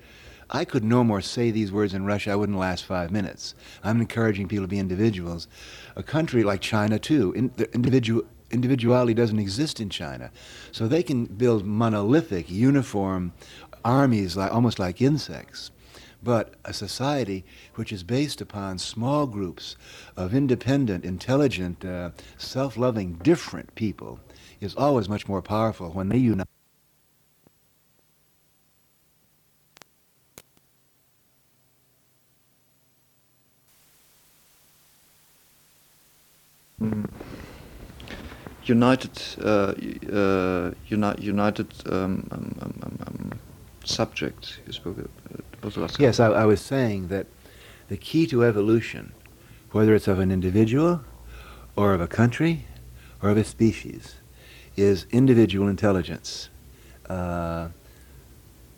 I 0.51 0.65
could 0.65 0.85
no 0.85 1.05
more 1.05 1.21
say 1.21 1.51
these 1.51 1.71
words 1.71 1.95
in 1.95 2.05
Russia, 2.05 2.33
I 2.33 2.37
wouldn't 2.37 2.59
last 2.59 2.85
five 2.85 3.11
minutes. 3.11 3.55
I'm 3.83 4.01
encouraging 4.01 4.49
people 4.49 4.65
to 4.65 4.69
be 4.69 4.79
individuals. 4.79 5.49
A 5.97 6.03
country 6.03 6.43
like 6.43 6.61
China, 6.61 6.99
too, 6.99 7.33
in, 7.33 7.53
individual, 7.73 8.23
individuality 8.51 9.15
doesn't 9.15 9.39
exist 9.39 9.81
in 9.81 9.91
China. 9.91 10.31
So 10.73 10.89
they 10.89 11.03
can 11.03 11.27
build 11.27 11.67
monolithic, 11.67 12.51
uniform 12.51 13.33
armies, 13.85 14.37
like, 14.37 14.53
almost 14.53 14.79
like 14.79 15.03
insects. 15.03 15.71
But 16.21 16.55
a 16.65 16.73
society 16.73 17.45
which 17.77 17.93
is 17.93 18.03
based 18.03 18.41
upon 18.41 18.79
small 18.79 19.27
groups 19.27 19.77
of 20.17 20.35
independent, 20.35 21.05
intelligent, 21.05 21.85
uh, 21.85 22.11
self 22.39 22.77
loving, 22.77 23.15
different 23.23 23.73
people 23.77 24.19
is 24.61 24.75
always 24.75 25.09
much 25.09 25.29
more 25.29 25.43
powerful 25.43 25.91
when 25.91 26.09
they 26.09 26.19
unite. 26.19 26.47
Mm. 36.81 37.11
United, 38.65 39.11
uh, 39.43 39.73
uh, 40.13 40.71
uni 40.87 41.15
united 41.19 41.73
um, 41.91 42.29
um, 42.31 42.55
um, 42.61 42.99
um, 43.07 43.33
subject. 43.85 44.61
You 44.67 44.73
spoke. 44.73 44.99
Uh, 45.65 45.89
yes, 45.99 46.21
I, 46.21 46.27
I 46.27 46.45
was 46.45 46.61
saying 46.61 47.09
that 47.09 47.27
the 47.89 47.97
key 47.97 48.27
to 48.29 48.45
evolution, 48.45 49.13
whether 49.73 49.95
it's 49.95 50.07
of 50.07 50.19
an 50.19 50.31
individual, 50.31 51.01
or 51.77 51.95
of 51.95 52.01
a 52.01 52.07
country, 52.07 52.67
or 53.23 53.31
of 53.31 53.39
a 53.39 53.45
species, 53.45 54.17
is 54.79 55.07
individual 55.11 55.69
intelligence. 55.69 56.49
Uh, 57.09 57.69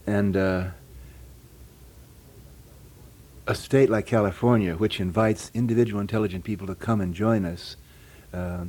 and 0.07 0.37
uh, 0.37 0.69
a 3.47 3.55
state 3.55 3.91
like 3.91 4.07
California, 4.07 4.75
which 4.75 4.99
invites 4.99 5.51
individual 5.55 6.01
intelligent 6.01 6.45
people 6.45 6.67
to 6.67 6.75
come 6.75 7.01
and 7.01 7.15
join 7.15 7.45
us, 7.45 7.77
uh, 8.33 8.65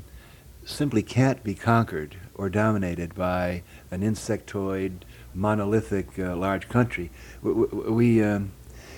simply 0.66 1.02
can't 1.02 1.44
be 1.44 1.56
conquered 1.56 2.18
or 2.36 2.50
dominated 2.50 3.16
by 3.16 3.64
an 3.92 4.02
insectoid, 4.02 4.92
monolithic, 5.34 6.20
uh, 6.20 6.36
large 6.36 6.68
country. 6.68 7.10
We, 7.42 8.22
um, 8.22 8.52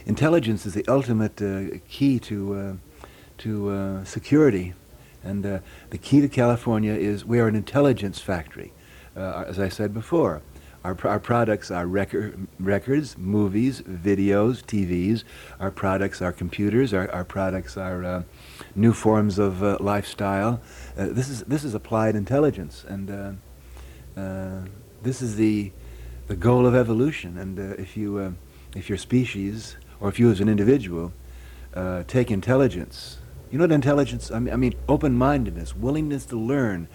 intelligence 0.06 0.66
is 0.66 0.74
the 0.74 0.86
ultimate 0.88 1.42
uh, 1.42 1.78
key 1.88 2.20
to, 2.20 2.56
uh, 2.56 2.74
to 3.40 4.02
security. 4.06 4.74
And 5.24 5.46
uh, 5.46 5.60
the 5.90 5.98
key 5.98 6.22
to 6.22 6.28
California 6.28 6.94
is 6.94 7.26
we 7.26 7.40
are 7.40 7.48
an 7.48 7.56
intelligence 7.56 8.20
factory, 8.20 8.74
uh, 9.16 9.46
as 9.48 9.60
I 9.60 9.70
said 9.70 9.94
before. 9.94 10.42
Our, 10.84 10.98
our 11.06 11.20
products 11.20 11.72
are 11.72 11.88
record, 11.88 12.48
records, 12.60 13.18
movies, 13.18 13.82
videos, 13.84 14.62
TVs. 14.64 15.24
Our 15.62 15.72
products 15.72 16.22
are 16.22 16.34
computers. 16.34 16.94
Our, 16.94 17.10
our 17.12 17.24
products 17.24 17.78
are 17.78 18.04
uh, 18.04 18.24
new 18.76 18.92
forms 18.92 19.40
of 19.40 19.64
uh, 19.64 19.78
lifestyle. 19.80 20.62
Uh, 20.98 21.08
this, 21.08 21.30
is, 21.30 21.44
this 21.44 21.64
is 21.64 21.74
applied 21.74 22.18
intelligence. 22.18 22.84
And 22.86 23.40
uh, 24.18 24.68
this 25.02 25.22
is 25.22 25.38
the, 25.38 25.72
the 26.28 26.36
goal 26.36 26.66
of 26.66 26.76
evolution. 26.76 27.38
And 27.38 27.58
if, 27.80 27.96
you, 27.96 28.36
if 28.76 28.90
your 28.90 28.98
species, 28.98 29.78
or 30.02 30.10
if 30.10 30.20
you 30.20 30.30
as 30.32 30.42
an 30.42 30.50
individual, 30.50 31.14
take 32.08 32.30
intelligence, 32.30 33.20
you 33.54 33.60
know 33.60 33.66
what 33.66 33.72
intelligence, 33.72 34.32
I 34.32 34.40
mean, 34.40 34.52
I 34.52 34.58
mean 34.58 34.74
open-mindedness, 34.90 35.76
willingness 35.76 36.26
to 36.26 36.36
learn, 36.40 36.88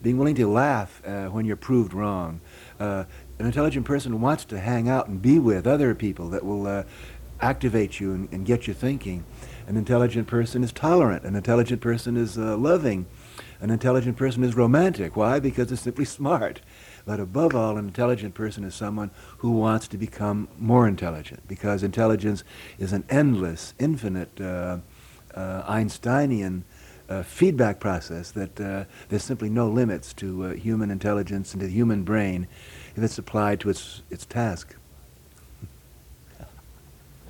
being 0.00 0.16
willing 0.16 0.36
to 0.36 0.46
laugh 0.46 1.02
when 1.04 1.44
you're 1.44 1.56
proved 1.56 1.92
wrong, 1.92 2.40
uh, 2.78 3.02
an 3.40 3.46
intelligent 3.46 3.84
person 3.84 4.20
wants 4.20 4.44
to 4.44 4.60
hang 4.60 4.88
out 4.88 5.08
and 5.08 5.20
be 5.20 5.40
with 5.40 5.66
other 5.66 5.92
people 5.92 6.28
that 6.28 6.44
will 6.44 6.68
uh, 6.68 6.84
activate 7.40 7.98
you 7.98 8.12
and, 8.12 8.32
and, 8.32 8.46
get 8.46 8.68
you 8.68 8.74
thinking. 8.74 9.24
An 9.66 9.76
intelligent 9.76 10.28
person 10.28 10.62
is 10.62 10.70
tolerant. 10.70 11.24
An 11.24 11.34
intelligent 11.34 11.80
person 11.80 12.16
is 12.16 12.38
uh, 12.38 12.56
loving. 12.56 13.06
An 13.60 13.70
intelligent 13.70 14.16
person 14.16 14.44
is 14.44 14.54
romantic. 14.54 15.16
Why? 15.16 15.40
Because 15.40 15.72
it's 15.72 15.82
simply 15.82 16.04
smart. 16.18 16.60
But 17.04 17.18
above 17.18 17.56
all, 17.56 17.76
an 17.76 17.86
intelligent 17.86 18.34
person 18.34 18.62
is 18.62 18.74
someone 18.76 19.10
who 19.38 19.50
wants 19.50 19.88
to 19.88 19.98
become 19.98 20.48
more 20.58 20.86
intelligent 20.86 21.48
because 21.48 21.82
intelligence 21.82 22.44
is 22.78 22.92
an 22.92 23.04
endless, 23.10 23.74
infinite, 23.80 24.40
uh, 24.40 24.44
uh, 24.44 24.78
Einsteinian 25.66 26.64
uh, 27.08 27.22
feedback 27.22 27.78
process 27.80 28.30
that 28.32 28.60
uh, 28.60 28.84
there's 29.08 29.22
simply 29.22 29.48
no 29.48 29.68
limits 29.68 30.12
to 30.14 30.44
uh, 30.44 30.52
human 30.54 30.90
intelligence 30.90 31.52
and 31.52 31.60
to 31.60 31.66
the 31.66 31.72
human 31.72 32.02
brain 32.02 32.48
if 32.96 33.02
it's 33.02 33.18
applied 33.18 33.60
to 33.60 33.70
its, 33.70 34.02
its 34.10 34.26
task. 34.26 34.74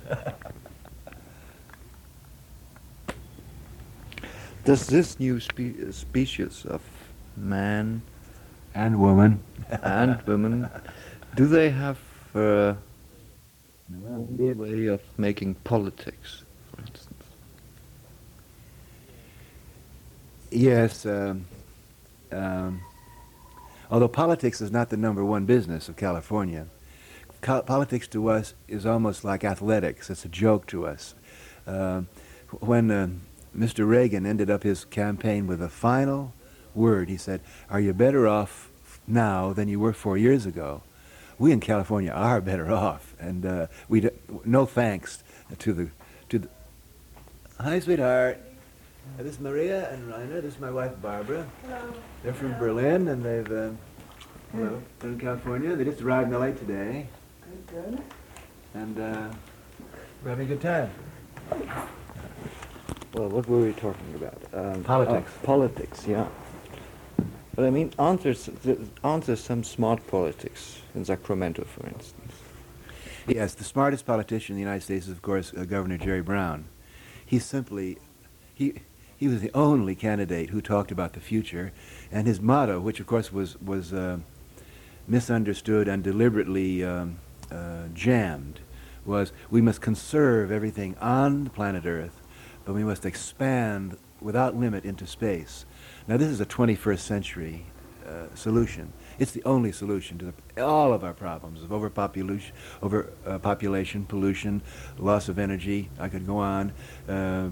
Does 4.65 4.87
this 4.87 5.19
new 5.19 5.39
spe- 5.39 5.91
species 5.91 6.65
of 6.65 6.81
man 7.35 8.01
and 8.73 8.99
woman. 8.99 9.43
and 9.83 10.19
women 10.23 10.67
do 11.37 11.45
they 11.45 11.69
have 11.69 11.99
uh, 12.35 12.39
a 12.39 12.77
way 14.53 14.87
of 14.87 15.01
making 15.17 15.53
politics, 15.63 16.43
for 16.71 16.81
instance? 16.81 17.23
Yes. 20.51 21.05
Um, 21.05 21.45
um, 22.31 22.81
although 23.89 24.07
politics 24.07 24.61
is 24.61 24.71
not 24.71 24.89
the 24.89 24.97
number 24.97 25.23
one 25.23 25.45
business 25.45 25.89
of 25.89 25.95
California, 25.95 26.67
co- 27.41 27.61
politics 27.61 28.07
to 28.09 28.29
us 28.29 28.53
is 28.67 28.85
almost 28.85 29.23
like 29.23 29.43
athletics. 29.43 30.09
It's 30.09 30.25
a 30.25 30.29
joke 30.29 30.67
to 30.67 30.85
us. 30.85 31.15
Uh, 31.65 32.03
when 32.59 32.91
uh, 32.91 33.09
Mr. 33.57 33.87
Reagan 33.87 34.25
ended 34.25 34.49
up 34.49 34.63
his 34.63 34.85
campaign 34.85 35.47
with 35.47 35.61
a 35.61 35.69
final 35.69 36.33
word, 36.73 37.09
he 37.09 37.17
said, 37.17 37.41
Are 37.69 37.79
you 37.79 37.93
better 37.93 38.27
off 38.27 38.69
now 39.05 39.51
than 39.53 39.67
you 39.67 39.79
were 39.79 39.93
four 39.93 40.17
years 40.17 40.45
ago? 40.45 40.81
We 41.39 41.51
in 41.51 41.59
California 41.59 42.11
are 42.11 42.41
better 42.51 42.71
off, 42.71 43.13
and 43.19 43.45
uh, 43.45 43.67
we 43.89 44.01
d- 44.01 44.09
no 44.45 44.65
thanks 44.65 45.23
to 45.59 45.73
the 45.73 45.89
to 46.29 46.39
the. 46.39 46.49
Hi, 47.59 47.79
sweetheart. 47.79 48.46
Uh, 49.15 49.23
this 49.23 49.33
is 49.33 49.39
Maria 49.39 49.91
and 49.91 50.07
Rainer. 50.07 50.41
This 50.41 50.55
is 50.55 50.59
my 50.59 50.69
wife 50.71 50.91
Barbara. 51.01 51.45
Hello. 51.63 51.93
They're 52.23 52.33
from 52.33 52.57
Berlin 52.59 53.07
and 53.07 53.23
they've 53.23 53.51
uh, 53.51 53.71
hello, 54.51 54.81
they're 54.99 55.11
in 55.11 55.19
California. 55.19 55.75
They 55.75 55.85
just 55.85 56.01
arrived 56.01 56.31
in 56.31 56.39
LA 56.39 56.51
today 56.51 57.07
Good, 57.43 57.67
good. 57.67 58.01
and 58.75 58.99
uh, 58.99 59.29
we're 60.23 60.29
having 60.29 60.45
a 60.45 60.49
good 60.49 60.61
time. 60.61 60.91
Well, 63.13 63.29
what 63.29 63.47
were 63.47 63.61
we 63.61 63.73
talking 63.73 64.13
about? 64.15 64.39
Um, 64.53 64.83
Politics. 64.83 65.31
oh, 65.41 65.45
politics, 65.45 66.05
yeah. 66.07 66.27
But 67.55 67.65
I 67.65 67.71
mean, 67.71 67.91
aren't 67.97 68.21
there, 68.21 68.35
aren't 69.03 69.25
there 69.25 69.35
some 69.35 69.63
smart 69.63 70.05
politics 70.05 70.81
in 70.93 71.03
Sacramento, 71.05 71.63
for 71.63 71.87
instance? 71.87 72.33
Yes, 73.27 73.55
the 73.55 73.63
smartest 73.63 74.05
politician 74.05 74.53
in 74.53 74.57
the 74.57 74.61
United 74.61 74.83
States 74.83 75.07
is, 75.07 75.11
of 75.11 75.23
course, 75.23 75.51
uh, 75.57 75.63
Governor 75.65 75.97
Jerry 75.97 76.21
Brown. 76.21 76.65
He 77.25 77.39
simply, 77.39 77.97
he, 78.53 78.75
he 79.17 79.27
was 79.27 79.41
the 79.41 79.51
only 79.53 79.95
candidate 79.95 80.51
who 80.51 80.61
talked 80.61 80.91
about 80.91 81.13
the 81.13 81.19
future, 81.19 81.73
and 82.11 82.27
his 82.27 82.39
motto, 82.39 82.79
which 82.79 82.99
of 82.99 83.07
course 83.07 83.33
was 83.33 83.59
was 83.61 83.91
uh, 83.91 84.19
misunderstood 85.07 85.87
and 85.87 86.03
deliberately 86.03 86.83
um, 86.83 87.17
uh, 87.51 87.87
jammed, 87.93 88.59
was 89.05 89.31
we 89.49 89.61
must 89.61 89.81
conserve 89.81 90.51
everything 90.51 90.95
on 91.01 91.45
the 91.45 91.49
planet 91.49 91.85
Earth, 91.85 92.21
but 92.65 92.73
we 92.73 92.83
must 92.83 93.05
expand 93.05 93.97
without 94.21 94.55
limit 94.55 94.83
into 94.83 95.07
space. 95.07 95.65
Now, 96.07 96.17
this 96.17 96.29
is 96.29 96.41
a 96.41 96.45
21st 96.45 96.99
century 96.99 97.65
uh, 98.07 98.33
solution. 98.35 98.93
It's 99.19 99.31
the 99.31 99.43
only 99.43 99.71
solution 99.71 100.17
to 100.19 100.25
the, 100.25 100.63
all 100.63 100.93
of 100.93 101.03
our 101.03 101.13
problems 101.13 101.63
of 101.63 101.71
overpopulation, 101.71 102.53
overpopulation, 102.81 104.05
pollution, 104.05 104.61
loss 104.97 105.27
of 105.27 105.39
energy. 105.39 105.89
I 105.99 106.07
could 106.07 106.25
go 106.25 106.37
on. 106.37 106.71
Uh, 107.07 107.49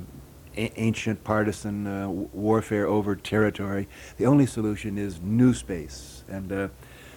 a- 0.57 0.79
ancient 0.79 1.23
partisan 1.23 1.87
uh, 1.87 2.09
warfare 2.09 2.87
over 2.87 3.15
territory. 3.15 3.87
The 4.17 4.25
only 4.25 4.45
solution 4.45 4.97
is 4.97 5.21
new 5.21 5.53
space, 5.53 6.23
and 6.27 6.51
uh, 6.51 6.67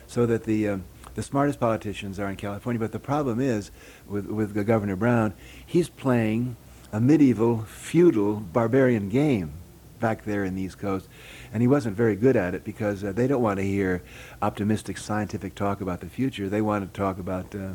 so 0.06 0.26
that 0.26 0.44
the 0.44 0.68
um, 0.68 0.84
the 1.14 1.22
smartest 1.22 1.58
politicians 1.58 2.18
are 2.18 2.28
in 2.28 2.36
California. 2.36 2.78
But 2.78 2.92
the 2.92 2.98
problem 2.98 3.40
is 3.40 3.70
with 4.08 4.26
with 4.26 4.54
Governor 4.66 4.96
Brown, 4.96 5.34
he's 5.64 5.88
playing 5.88 6.56
a 6.92 7.00
medieval, 7.00 7.62
feudal, 7.62 8.36
barbarian 8.36 9.08
game 9.08 9.52
back 10.00 10.24
there 10.24 10.44
in 10.44 10.54
the 10.54 10.62
East 10.62 10.78
Coast, 10.78 11.08
and 11.52 11.60
he 11.60 11.66
wasn't 11.66 11.96
very 11.96 12.14
good 12.14 12.36
at 12.36 12.54
it 12.54 12.64
because 12.64 13.02
uh, 13.02 13.12
they 13.12 13.26
don't 13.26 13.42
want 13.42 13.58
to 13.58 13.64
hear 13.64 14.02
optimistic 14.40 14.96
scientific 14.96 15.54
talk 15.54 15.80
about 15.80 16.00
the 16.00 16.08
future. 16.08 16.48
They 16.48 16.62
want 16.62 16.92
to 16.92 16.98
talk 16.98 17.18
about 17.18 17.54
uh, 17.54 17.72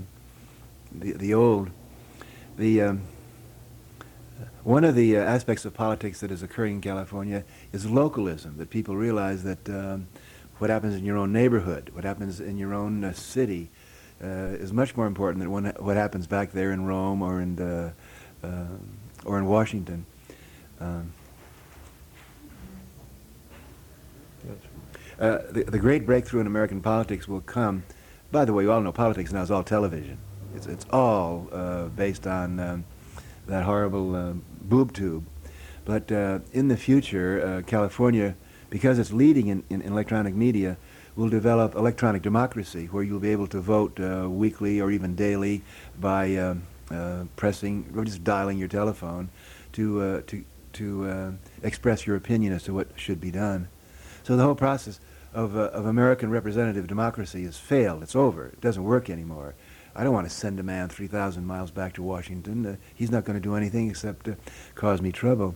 the 0.91 1.13
the 1.13 1.33
old. 1.33 1.69
The 2.55 2.81
um, 2.81 3.01
one 4.63 4.83
of 4.83 4.95
the 4.95 5.17
uh, 5.17 5.21
aspects 5.21 5.65
of 5.65 5.73
politics 5.73 6.19
that 6.21 6.31
is 6.31 6.43
occurring 6.43 6.75
in 6.75 6.81
California 6.81 7.43
is 7.71 7.89
localism, 7.89 8.57
that 8.57 8.69
people 8.69 8.95
realize 8.95 9.43
that 9.43 9.69
um, 9.69 10.07
what 10.57 10.69
happens 10.69 10.95
in 10.95 11.03
your 11.03 11.17
own 11.17 11.31
neighborhood, 11.33 11.89
what 11.93 12.03
happens 12.03 12.39
in 12.39 12.57
your 12.57 12.73
own 12.73 13.03
uh, 13.03 13.13
city, 13.13 13.69
uh, 14.23 14.55
is 14.57 14.71
much 14.71 14.95
more 14.95 15.05
important 15.05 15.39
than 15.39 15.51
what 15.51 15.97
happens 15.97 16.27
back 16.27 16.51
there 16.51 16.71
in 16.71 16.85
Rome 16.85 17.21
or 17.21 17.41
in, 17.41 17.55
the, 17.55 17.93
uh, 18.43 18.65
or 19.25 19.37
in 19.37 19.45
Washington. 19.45 20.05
Um, 20.79 21.11
uh, 25.19 25.39
the, 25.51 25.63
the 25.63 25.79
great 25.79 26.05
breakthrough 26.05 26.41
in 26.41 26.47
American 26.47 26.81
politics 26.81 27.27
will 27.27 27.41
come. 27.41 27.83
By 28.31 28.45
the 28.45 28.53
way, 28.53 28.63
you 28.63 28.71
all 28.71 28.81
know 28.81 28.91
politics 28.91 29.31
now 29.31 29.41
is 29.41 29.51
all 29.51 29.63
television. 29.63 30.17
It's, 30.55 30.67
it's 30.67 30.85
all 30.91 31.47
uh, 31.51 31.85
based 31.85 32.27
on 32.27 32.59
um, 32.59 32.85
that 33.47 33.63
horrible 33.63 34.15
uh, 34.15 34.33
boob 34.61 34.93
tube. 34.93 35.25
But 35.85 36.11
uh, 36.11 36.39
in 36.53 36.67
the 36.69 36.77
future, 36.77 37.45
uh, 37.45 37.61
California, 37.63 38.35
because 38.69 38.99
it's 38.99 39.11
leading 39.11 39.47
in, 39.47 39.63
in 39.69 39.81
electronic 39.81 40.33
media, 40.33 40.77
will 41.15 41.29
develop 41.29 41.75
electronic 41.75 42.21
democracy, 42.21 42.87
where 42.87 43.03
you'll 43.03 43.19
be 43.19 43.29
able 43.29 43.47
to 43.47 43.59
vote 43.59 43.99
uh, 43.99 44.27
weekly 44.29 44.81
or 44.81 44.89
even 44.91 45.15
daily 45.15 45.61
by 45.99 46.35
um, 46.37 46.63
uh, 46.89 47.25
pressing 47.35 47.93
or 47.95 48.03
just 48.03 48.23
dialing 48.23 48.57
your 48.57 48.67
telephone 48.67 49.29
to 49.73 50.01
uh, 50.01 50.21
to 50.27 50.43
to 50.73 51.05
uh, 51.07 51.31
express 51.61 52.07
your 52.07 52.15
opinion 52.15 52.51
as 52.51 52.63
to 52.63 52.73
what 52.73 52.87
should 52.95 53.21
be 53.21 53.31
done. 53.31 53.67
So 54.23 54.35
the 54.35 54.43
whole 54.43 54.55
process 54.55 54.99
of, 55.33 55.55
uh, 55.55 55.69
of 55.71 55.85
American 55.85 56.29
representative 56.29 56.87
democracy 56.87 57.43
has 57.43 57.57
failed. 57.57 58.03
It's 58.03 58.15
over. 58.15 58.47
It 58.47 58.61
doesn't 58.61 58.83
work 58.83 59.09
anymore. 59.09 59.53
I 59.95 60.03
don't 60.03 60.13
want 60.13 60.27
to 60.27 60.33
send 60.33 60.59
a 60.59 60.63
man 60.63 60.89
3,000 60.89 61.45
miles 61.45 61.69
back 61.69 61.93
to 61.93 62.03
Washington. 62.03 62.65
Uh, 62.65 62.75
he's 62.95 63.11
not 63.11 63.25
going 63.25 63.35
to 63.35 63.41
do 63.41 63.55
anything 63.55 63.89
except 63.89 64.27
uh, 64.27 64.33
cause 64.73 65.01
me 65.01 65.11
trouble. 65.11 65.55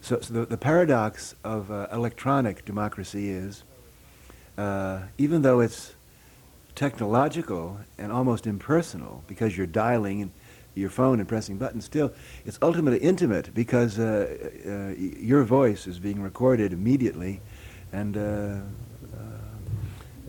So, 0.00 0.20
so 0.20 0.34
the, 0.34 0.46
the 0.46 0.56
paradox 0.56 1.36
of 1.44 1.70
uh, 1.70 1.86
electronic 1.92 2.64
democracy 2.64 3.30
is, 3.30 3.62
uh, 4.56 5.02
even 5.16 5.42
though 5.42 5.60
it's 5.60 5.94
technological 6.74 7.78
and 7.98 8.10
almost 8.10 8.46
impersonal, 8.46 9.22
because 9.28 9.56
you're 9.56 9.66
dialing 9.66 10.32
your 10.74 10.90
phone 10.90 11.20
and 11.20 11.28
pressing 11.28 11.56
buttons, 11.56 11.84
still 11.84 12.12
it's 12.44 12.58
ultimately 12.62 12.98
intimate 12.98 13.52
because 13.54 13.98
uh, 13.98 14.36
uh, 14.66 14.94
your 14.98 15.44
voice 15.44 15.86
is 15.86 15.98
being 15.98 16.20
recorded 16.20 16.72
immediately, 16.72 17.40
and 17.92 18.16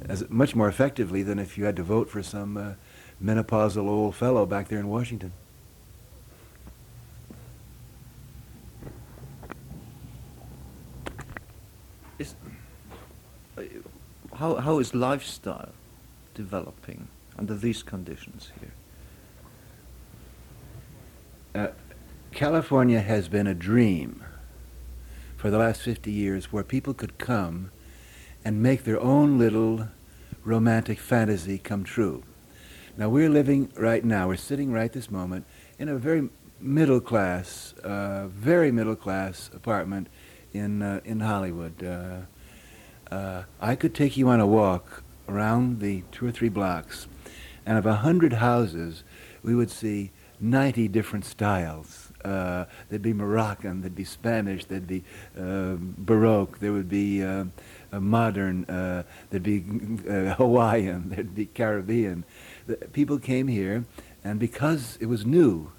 as 0.08 0.28
much 0.30 0.56
more 0.56 0.68
effectively 0.68 1.22
than 1.22 1.38
if 1.38 1.56
you 1.56 1.66
had 1.66 1.76
to 1.76 1.84
vote 1.84 2.10
for 2.10 2.24
some 2.24 2.76
menopausal 3.24 3.88
old 3.88 4.16
fellow 4.16 4.46
back 4.46 4.68
there 4.70 4.80
in 4.80 4.88
Washington. 4.88 5.34
Is, 12.18 12.36
how, 14.36 14.56
how 14.56 14.80
is 14.80 14.94
lifestyle 14.94 15.72
developing 16.34 17.08
under 17.38 17.56
these 17.56 17.84
conditions 17.84 18.52
here? 18.60 18.74
Uh, 21.56 21.68
California 22.32 23.02
has 23.02 23.28
been 23.28 23.48
a 23.48 23.54
dream 23.54 24.24
for 25.36 25.50
the 25.50 25.58
last 25.58 25.82
50 25.82 26.12
years 26.12 26.52
where 26.52 26.64
people 26.64 26.94
could 26.94 27.18
come 27.18 27.72
and 28.46 28.62
make 28.62 28.84
their 28.84 29.00
own 29.00 29.38
little 29.38 29.88
romantic 30.44 31.00
fantasy 31.00 31.58
come 31.58 31.84
true. 31.84 32.24
Now 33.00 33.08
we're 33.08 33.30
living 33.30 33.72
right 33.78 34.04
now, 34.04 34.28
we're 34.28 34.36
sitting 34.36 34.74
right 34.74 34.92
this 34.92 35.10
moment 35.10 35.46
in 35.80 35.88
a 35.88 35.96
very 35.96 36.28
middle 36.60 37.00
class, 37.00 37.74
uh, 37.82 38.28
very 38.28 38.74
middle 38.74 38.98
class 38.98 39.50
apartment 39.54 40.10
in, 40.52 40.82
uh, 40.82 41.00
in 41.06 41.22
Hollywood. 41.22 41.82
Uh, 41.82 42.18
uh 43.10 43.44
I 43.62 43.76
could 43.78 43.96
take 43.96 44.18
you 44.18 44.28
on 44.28 44.42
a 44.42 44.46
walk 44.46 45.04
around 45.30 45.80
the 45.80 46.04
two 46.12 46.28
or 46.28 46.32
three 46.32 46.50
blocks, 46.50 47.08
and 47.66 47.78
of 47.78 47.86
a 47.86 47.96
hundred 47.96 48.34
houses, 48.34 49.06
we 49.44 49.56
would 49.56 49.72
see 49.72 50.12
90 50.42 50.90
different 50.90 51.24
styles. 51.24 52.12
Uh, 52.24 52.66
there'd 52.90 53.02
be 53.02 53.14
Moroccan, 53.14 53.80
there'd 53.80 53.96
be 53.96 54.04
Spanish, 54.04 54.66
there'd 54.66 54.88
be 54.88 55.04
uh, 55.38 55.76
Baroque, 55.80 56.60
there 56.60 56.74
would 56.74 56.90
be 56.90 57.24
uh, 57.24 57.46
modern, 57.94 58.66
uh, 58.66 59.04
there'd 59.30 59.44
be 59.44 59.62
Hawaiian, 60.36 61.10
there'd 61.16 61.34
be 61.34 61.46
Caribbean. 61.46 62.26
The, 62.70 62.76
people 62.88 63.18
came 63.18 63.48
here, 63.48 63.86
and 64.24 64.40
because 64.40 64.98
it 65.02 65.08
was 65.08 65.26
new, 65.26 65.72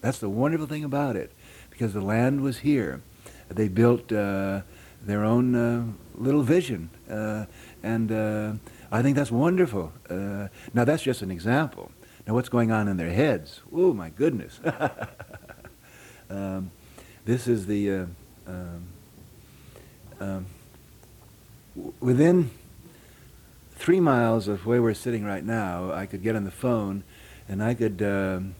that's 0.00 0.18
the 0.18 0.28
wonderful 0.28 0.66
thing 0.66 0.84
about 0.84 1.16
it, 1.16 1.32
because 1.70 1.92
the 1.92 2.00
land 2.00 2.40
was 2.40 2.58
here, 2.58 3.02
they 3.48 3.66
built 3.68 4.12
uh, 4.12 4.62
their 5.02 5.24
own 5.24 5.96
little 6.14 6.42
vision. 6.42 6.90
and 7.08 8.60
I 8.92 9.02
think 9.02 9.16
that's 9.16 9.32
wonderful. 9.32 9.92
now, 10.08 10.84
that's 10.84 11.02
just 11.02 11.22
an 11.22 11.32
example. 11.32 11.90
Now, 12.26 12.34
what's 12.34 12.48
going 12.48 12.70
on 12.72 12.88
in 12.88 12.96
their 12.96 13.10
heads? 13.10 13.60
Oh, 13.72 13.92
my 13.92 14.10
goodness. 14.10 14.60
um, 16.30 16.70
this 17.24 17.48
is 17.48 17.66
the. 17.66 17.90
Uh, 17.90 18.06
um, 18.46 18.86
um, 20.20 20.46
within 22.00 22.50
three 23.76 24.00
miles 24.00 24.48
of 24.48 24.66
where 24.66 24.82
we're 24.82 24.94
sitting 24.94 25.24
right 25.24 25.44
now, 25.44 25.92
I 25.92 26.06
could 26.06 26.22
get 26.22 26.34
on 26.34 26.44
the 26.44 26.50
phone 26.50 27.04
and 27.48 27.62
I 27.62 27.74
could, 27.74 28.02
um, 28.02 28.54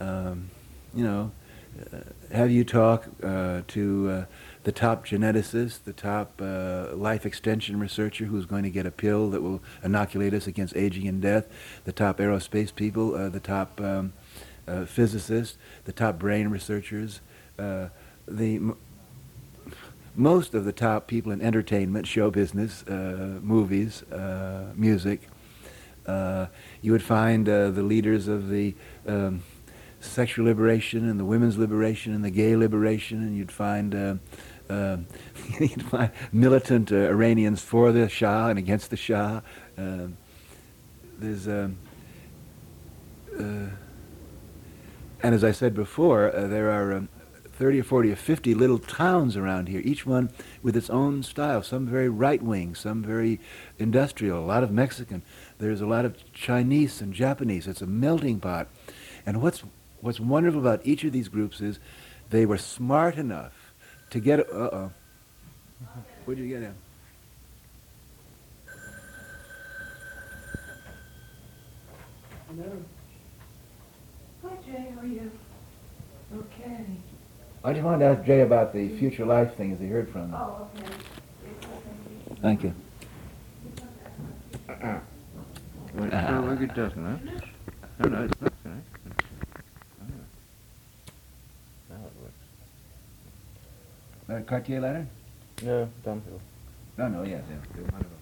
um, 0.00 0.50
you 0.94 1.04
know, 1.04 1.32
uh, 1.92 1.98
have 2.34 2.50
you 2.50 2.64
talk 2.64 3.06
uh, 3.22 3.62
to 3.66 4.10
uh, 4.10 4.24
the 4.64 4.72
top 4.72 5.06
geneticist, 5.06 5.84
the 5.84 5.92
top 5.92 6.40
uh, 6.40 6.94
life 6.94 7.26
extension 7.26 7.78
researcher 7.78 8.26
who's 8.26 8.46
going 8.46 8.62
to 8.62 8.70
get 8.70 8.86
a 8.86 8.90
pill 8.90 9.30
that 9.30 9.42
will 9.42 9.60
inoculate 9.82 10.32
us 10.34 10.46
against 10.46 10.76
aging 10.76 11.08
and 11.08 11.20
death, 11.20 11.48
the 11.84 11.92
top 11.92 12.18
aerospace 12.18 12.74
people, 12.74 13.14
uh, 13.14 13.28
the 13.28 13.40
top 13.40 13.80
um, 13.80 14.12
uh, 14.68 14.84
physicists, 14.84 15.58
the 15.84 15.92
top 15.92 16.18
brain 16.18 16.48
researchers, 16.48 17.20
the 17.56 17.90
m- 18.28 18.76
most 20.14 20.54
of 20.54 20.64
the 20.64 20.72
top 20.72 21.06
people 21.06 21.32
in 21.32 21.40
entertainment, 21.40 22.06
show 22.06 22.30
business, 22.30 22.82
uh, 22.84 23.38
movies, 23.42 24.02
uh, 24.04 24.72
music. 24.74 25.28
you 26.06 26.92
would 26.92 27.02
find 27.02 27.46
the 27.46 27.70
leaders 27.82 28.28
of 28.28 28.48
the 28.48 28.74
um, 29.06 29.42
sexual 30.00 30.44
liberation 30.44 31.08
and 31.08 31.18
the 31.18 31.24
women's 31.24 31.56
liberation 31.56 32.14
and 32.14 32.24
the 32.24 32.30
gay 32.30 32.56
liberation, 32.56 33.22
and 33.22 33.36
you'd 33.36 33.52
find 33.52 33.94
uh, 33.94 34.14
uh, 34.68 34.96
militant 36.32 36.92
uh, 36.92 36.96
Iranians 36.96 37.62
for 37.62 37.92
the 37.92 38.08
Shah 38.08 38.48
and 38.48 38.58
against 38.58 38.90
the 38.90 38.96
Shah. 38.96 39.40
Uh, 39.78 40.08
there's, 41.18 41.46
um, 41.46 41.76
uh, 43.38 43.68
and 45.22 45.34
as 45.34 45.44
I 45.44 45.52
said 45.52 45.74
before, 45.74 46.34
uh, 46.34 46.48
there 46.48 46.70
are 46.70 46.94
um, 46.94 47.08
30 47.52 47.80
or 47.80 47.84
40 47.84 48.12
or 48.12 48.16
50 48.16 48.54
little 48.54 48.78
towns 48.78 49.36
around 49.36 49.68
here, 49.68 49.80
each 49.84 50.06
one 50.06 50.30
with 50.62 50.76
its 50.76 50.90
own 50.90 51.22
style, 51.22 51.62
some 51.62 51.86
very 51.86 52.08
right 52.08 52.42
wing, 52.42 52.74
some 52.74 53.02
very 53.02 53.40
industrial, 53.78 54.42
a 54.42 54.46
lot 54.46 54.62
of 54.62 54.70
Mexican. 54.70 55.22
There's 55.58 55.80
a 55.80 55.86
lot 55.86 56.04
of 56.04 56.32
Chinese 56.32 57.00
and 57.00 57.12
Japanese. 57.12 57.66
It's 57.66 57.82
a 57.82 57.86
melting 57.86 58.40
pot. 58.40 58.68
And 59.26 59.42
what's, 59.42 59.62
what's 60.00 60.18
wonderful 60.18 60.60
about 60.60 60.80
each 60.84 61.04
of 61.04 61.12
these 61.12 61.28
groups 61.28 61.60
is 61.60 61.78
they 62.30 62.46
were 62.46 62.58
smart 62.58 63.16
enough 63.16 63.72
to 64.10 64.20
get. 64.20 64.40
Uh 64.40 64.70
oh. 64.72 64.92
Where'd 66.24 66.38
you 66.38 66.48
get 66.48 66.62
him? 66.62 66.74
Hello. 72.48 72.84
Hi, 74.42 74.56
Jay. 74.66 74.92
How 74.94 75.00
are 75.00 75.06
you? 75.06 75.30
Okay. 77.64 77.70
I 77.70 77.72
just 77.74 77.84
wanted 77.84 77.98
to 78.00 78.04
ask 78.06 78.26
Jay 78.26 78.40
about 78.40 78.72
the 78.72 78.88
future 78.98 79.24
life 79.24 79.56
thing 79.56 79.72
as 79.72 79.78
he 79.78 79.86
heard 79.86 80.10
from 80.10 80.22
him. 80.22 80.34
Oh, 80.34 80.68
okay. 80.76 80.92
Thank 82.40 82.64
you. 82.64 82.74
Uh-uh. 84.68 84.98
Well, 85.94 86.04
it 86.04 86.10
sounds 86.10 86.60
like 86.60 86.70
it 86.70 86.74
doesn't, 86.74 87.04
huh? 87.04 87.16
No, 88.00 88.08
no, 88.08 88.24
it's 88.24 88.40
not. 88.40 88.52
Uh, 94.28 94.40
Cartier 94.42 94.80
ladder? 94.80 95.06
No, 95.62 95.88
Dunhill. 96.04 96.40
No, 96.96 97.08
no, 97.08 97.22
yes, 97.22 97.44
yeah, 97.50 97.56
they're 97.74 97.84
wonderful. 97.84 98.16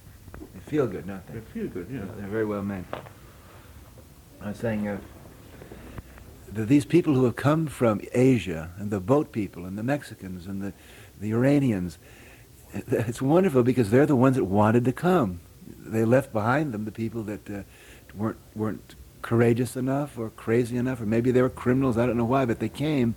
They 0.55 0.61
feel 0.61 0.87
good, 0.87 1.07
don't 1.07 1.25
they? 1.29 1.35
They 1.35 1.41
feel 1.41 1.69
good, 1.69 1.87
yeah. 1.91 2.01
They're 2.19 2.29
very 2.29 2.45
well 2.45 2.63
made. 2.63 2.85
I 4.41 4.49
was 4.49 4.57
saying 4.59 4.89
uh, 4.89 4.99
that 6.55 6.69
these 6.69 6.85
people 6.85 7.15
who 7.15 7.25
have 7.25 7.37
come 7.37 7.67
from 7.67 8.01
Asia, 8.13 8.73
and 8.79 8.91
the 8.91 9.01
boat 9.01 9.33
people, 9.33 9.65
and 9.65 9.79
the 9.79 9.83
Mexicans, 9.83 10.47
and 10.47 10.63
the, 10.63 10.73
the 11.21 11.33
Iranians, 11.33 11.99
it's 12.75 13.23
wonderful 13.23 13.63
because 13.63 13.91
they're 13.91 14.07
the 14.07 14.17
ones 14.17 14.37
that 14.37 14.45
wanted 14.45 14.85
to 14.85 14.93
come. 14.93 15.41
They 15.67 16.05
left 16.05 16.33
behind 16.33 16.73
them 16.73 16.85
the 16.85 16.93
people 16.93 17.23
that 17.25 17.51
uh, 17.51 17.63
weren't 18.15 18.39
weren't 18.55 18.95
courageous 19.23 19.77
enough 19.77 20.19
or 20.19 20.31
crazy 20.31 20.77
enough, 20.77 21.01
or 21.01 21.07
maybe 21.07 21.31
they 21.31 21.43
were 21.43 21.51
criminals. 21.51 21.99
I 21.99 22.07
don't 22.07 22.17
know 22.17 22.25
why, 22.25 22.45
but 22.45 22.59
they 22.59 22.69
came, 22.69 23.15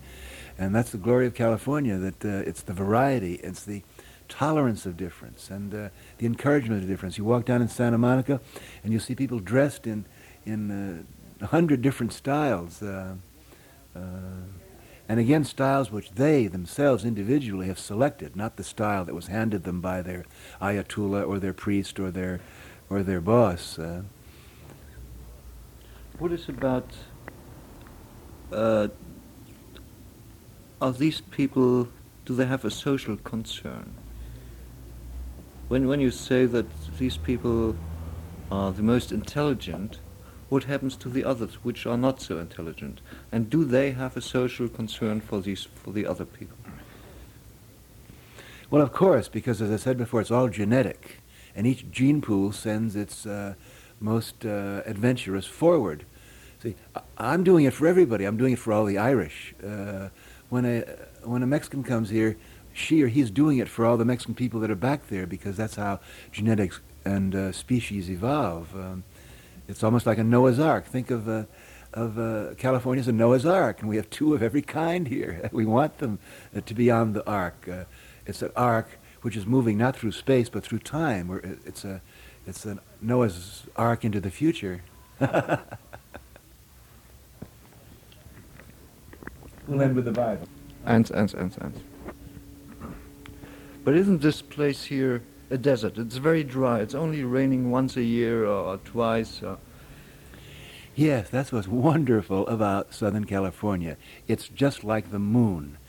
and 0.58 0.76
that's 0.76 0.92
the 0.92 0.98
glory 0.98 1.26
of 1.28 1.34
California, 1.34 1.98
that 1.98 2.26
uh, 2.26 2.50
it's 2.50 2.62
the 2.62 2.74
variety, 2.74 3.36
it's 3.36 3.64
the 3.64 3.84
tolerance 4.28 4.86
of 4.86 4.98
difference, 4.98 5.50
and 5.50 5.74
uh, 5.74 5.90
the 6.18 6.26
encouragement 6.26 6.82
of 6.82 6.90
difference. 6.90 7.18
You 7.18 7.24
walk 7.24 7.46
down 7.46 7.62
in 7.62 7.68
Santa 7.68 7.98
Monica, 7.98 8.42
and 8.84 8.92
you 8.92 9.00
see 9.00 9.16
people 9.16 9.40
dressed 9.40 9.88
in, 9.88 10.06
in 10.46 10.72
uh, 10.72 11.04
a 11.44 11.48
hundred 11.48 11.82
different 11.82 12.14
styles. 12.14 12.82
Uh, 12.82 13.16
uh, 13.96 14.00
and 15.10 15.20
again, 15.20 15.44
styles 15.44 15.92
which 15.92 16.12
they 16.12 16.48
themselves 16.48 17.04
individually 17.04 17.68
have 17.68 17.78
selected, 17.78 18.36
not 18.36 18.56
the 18.56 18.64
style 18.64 19.04
that 19.04 19.14
was 19.14 19.28
handed 19.28 19.64
them 19.64 19.82
by 19.82 20.02
their 20.02 20.26
ayatollah 20.62 21.28
or 21.28 21.40
their 21.40 21.54
priest 21.54 22.00
or 22.00 22.10
their, 22.10 22.40
or 22.90 23.04
their 23.04 23.20
boss. 23.20 23.78
Uh. 23.78 24.04
What 26.18 26.32
is 26.32 26.48
about 26.48 26.88
uh, 28.52 28.88
are 30.82 30.94
these 30.94 31.22
people, 31.22 31.90
do 32.26 32.36
they 32.36 32.46
have 32.46 32.64
a 32.64 32.72
social 32.72 33.18
concern? 33.18 33.94
When, 35.68 35.88
when 35.88 36.00
you 36.00 36.12
say 36.12 36.46
that 36.46 36.66
these 36.98 37.18
people 37.18 37.76
are 38.52 38.72
the 38.72 38.84
most 38.84 39.12
intelligent, 39.12 40.00
what 40.50 40.66
happens 40.66 40.96
to 40.98 41.10
the 41.10 41.24
others 41.24 41.56
which 41.64 41.86
are 41.86 41.98
not 41.98 42.22
so 42.22 42.38
intelligent? 42.38 43.02
And 43.32 43.50
do 43.50 43.64
they 43.66 43.92
have 43.92 44.16
a 44.18 44.22
social 44.22 44.68
concern 44.68 45.22
for, 45.22 45.42
these, 45.42 45.68
for 45.76 45.92
the 45.92 46.06
other 46.06 46.26
people? 46.26 46.58
Well, 48.70 48.82
of 48.82 48.92
course, 48.92 49.28
because 49.28 49.62
as 49.62 49.70
I 49.70 49.76
said 49.76 49.98
before, 49.98 50.22
it's 50.22 50.32
all 50.32 50.50
genetic, 50.50 51.20
and 51.56 51.68
each 51.68 51.90
gene 51.92 52.22
pool 52.22 52.52
sends 52.52 52.96
its 52.96 53.26
uh, 53.26 53.54
most 54.00 54.46
uh, 54.46 54.82
adventurous 54.86 55.46
forward. 55.46 56.06
See, 56.62 56.76
I'm 57.18 57.44
doing 57.44 57.66
it 57.66 57.74
for 57.74 57.88
everybody. 57.88 58.26
I'm 58.26 58.38
doing 58.38 58.54
it 58.54 58.60
for 58.60 58.74
all 58.74 58.86
the 58.86 58.98
Irish. 58.98 59.54
Uh, 59.64 60.10
when 60.50 60.66
a 60.66 60.82
when 61.24 61.44
a 61.44 61.48
Mexican 61.48 61.84
comes 61.84 62.10
here, 62.10 62.38
she 62.74 63.02
or 63.04 63.08
he's 63.08 63.30
doing 63.30 63.58
it 63.60 63.70
for 63.70 63.86
all 63.86 63.98
the 63.98 64.06
Mexican 64.06 64.34
people 64.34 64.60
that 64.62 64.72
are 64.72 64.76
back 64.76 65.08
there 65.08 65.28
because 65.28 65.56
that's 65.56 65.76
how 65.76 66.00
genetics 66.32 66.80
and 67.06 67.36
uh, 67.36 67.52
species 67.52 68.10
evolve. 68.10 68.74
Um, 68.76 69.04
it's 69.68 69.84
almost 69.84 70.06
like 70.06 70.18
a 70.18 70.24
Noah's 70.24 70.60
Ark. 70.60 70.86
Think 70.86 71.12
of 71.12 71.28
uh, 71.28 71.44
of 71.94 72.18
uh, 72.18 72.56
California 72.56 73.02
as 73.02 73.08
a 73.08 73.12
Noah's 73.12 73.46
Ark, 73.46 73.82
and 73.82 73.90
we 73.90 73.98
have 73.98 74.10
two 74.10 74.34
of 74.34 74.42
every 74.42 74.62
kind 74.62 75.08
here. 75.08 75.50
we 75.52 75.66
want 75.66 76.00
them 76.00 76.20
uh, 76.56 76.62
to 76.62 76.74
be 76.74 76.90
on 76.90 77.14
the 77.14 77.26
ark. 77.28 77.68
Uh, 77.72 77.84
it's 78.26 78.42
an 78.42 78.52
ark 78.56 79.00
which 79.22 79.38
is 79.38 79.46
moving 79.46 79.78
not 79.78 79.96
through 79.96 80.12
space 80.12 80.50
but 80.50 80.64
through 80.64 80.80
time. 80.80 81.60
It's 81.66 81.86
a 81.86 82.02
it's 82.46 82.66
a 82.66 82.80
Noah's 83.02 83.64
Ark 83.76 84.04
into 84.04 84.20
the 84.20 84.32
future. 84.32 84.84
We'll 89.68 89.82
end 89.82 89.96
with 89.96 90.06
the 90.06 90.12
Bible. 90.12 90.48
And, 90.86 91.10
and, 91.12 91.34
and, 91.34 91.58
and. 91.62 91.84
But 93.86 93.96
isn't 93.96 94.22
this 94.22 94.42
place 94.42 94.86
here 94.86 95.24
a 95.54 95.58
desert. 95.58 95.98
It's 95.98 96.18
very 96.18 96.44
dry. 96.44 96.80
It's 96.80 96.96
only 96.96 97.24
raining 97.24 97.70
once 97.70 97.96
a 97.96 98.04
year 98.04 98.46
or, 98.46 98.74
or 98.74 98.78
twice. 98.78 99.44
Uh, 99.44 99.58
Yes, 100.96 101.28
that's 101.28 101.52
what's 101.52 101.68
wonderful 101.68 102.46
about 102.46 102.94
Southern 102.94 103.26
California. 103.26 103.98
It's 104.28 104.48
just 104.48 104.84
like 104.84 105.10
the 105.10 105.18
moon. 105.18 105.80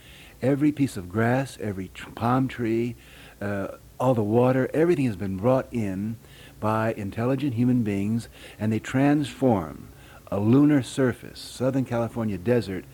Every 0.40 0.72
piece 0.72 0.96
of 0.96 1.10
grass, 1.10 1.58
every 1.60 1.90
palm 2.14 2.48
tree, 2.48 2.96
uh, 3.38 3.68
all 4.00 4.14
the 4.14 4.22
water, 4.22 4.70
everything 4.72 5.04
has 5.04 5.16
been 5.16 5.36
brought 5.36 5.68
in 5.70 6.16
by 6.58 6.94
intelligent 6.94 7.52
human 7.52 7.82
beings, 7.82 8.30
and 8.58 8.72
they 8.72 8.78
transform 8.78 9.88
a 10.28 10.40
lunar 10.40 10.82
surface, 10.82 11.38
Southern 11.38 11.84
California 11.84 12.38
desert, 12.38 12.86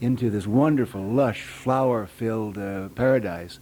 into 0.00 0.30
this 0.30 0.46
wonderful, 0.46 1.02
lush, 1.02 1.42
flower-filled 1.42 2.58
uh, 2.58 2.90
paradise. 2.90 3.58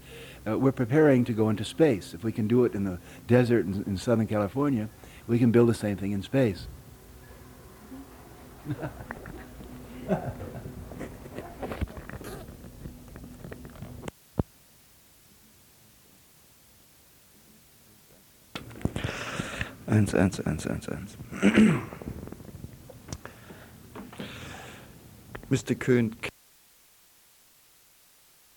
Uh, 0.46 0.58
we're 0.58 0.72
preparing 0.72 1.24
to 1.24 1.32
go 1.32 1.48
into 1.48 1.64
space. 1.64 2.12
If 2.12 2.22
we 2.22 2.30
can 2.30 2.46
do 2.46 2.64
it 2.64 2.74
in 2.74 2.84
the 2.84 2.98
desert 3.26 3.64
in, 3.64 3.82
in 3.86 3.96
Southern 3.96 4.26
California, 4.26 4.90
we 5.26 5.38
can 5.38 5.50
build 5.50 5.68
the 5.68 5.74
same 5.74 5.96
thing 5.96 6.12
in 6.12 6.22
space. 6.22 6.66
Eins, 19.86 20.12
eins, 20.12 20.40
eins, 20.40 20.66
eins, 20.66 20.88
eins. 20.88 21.16
Mr. 25.50 25.78
Kuhn, 25.78 26.16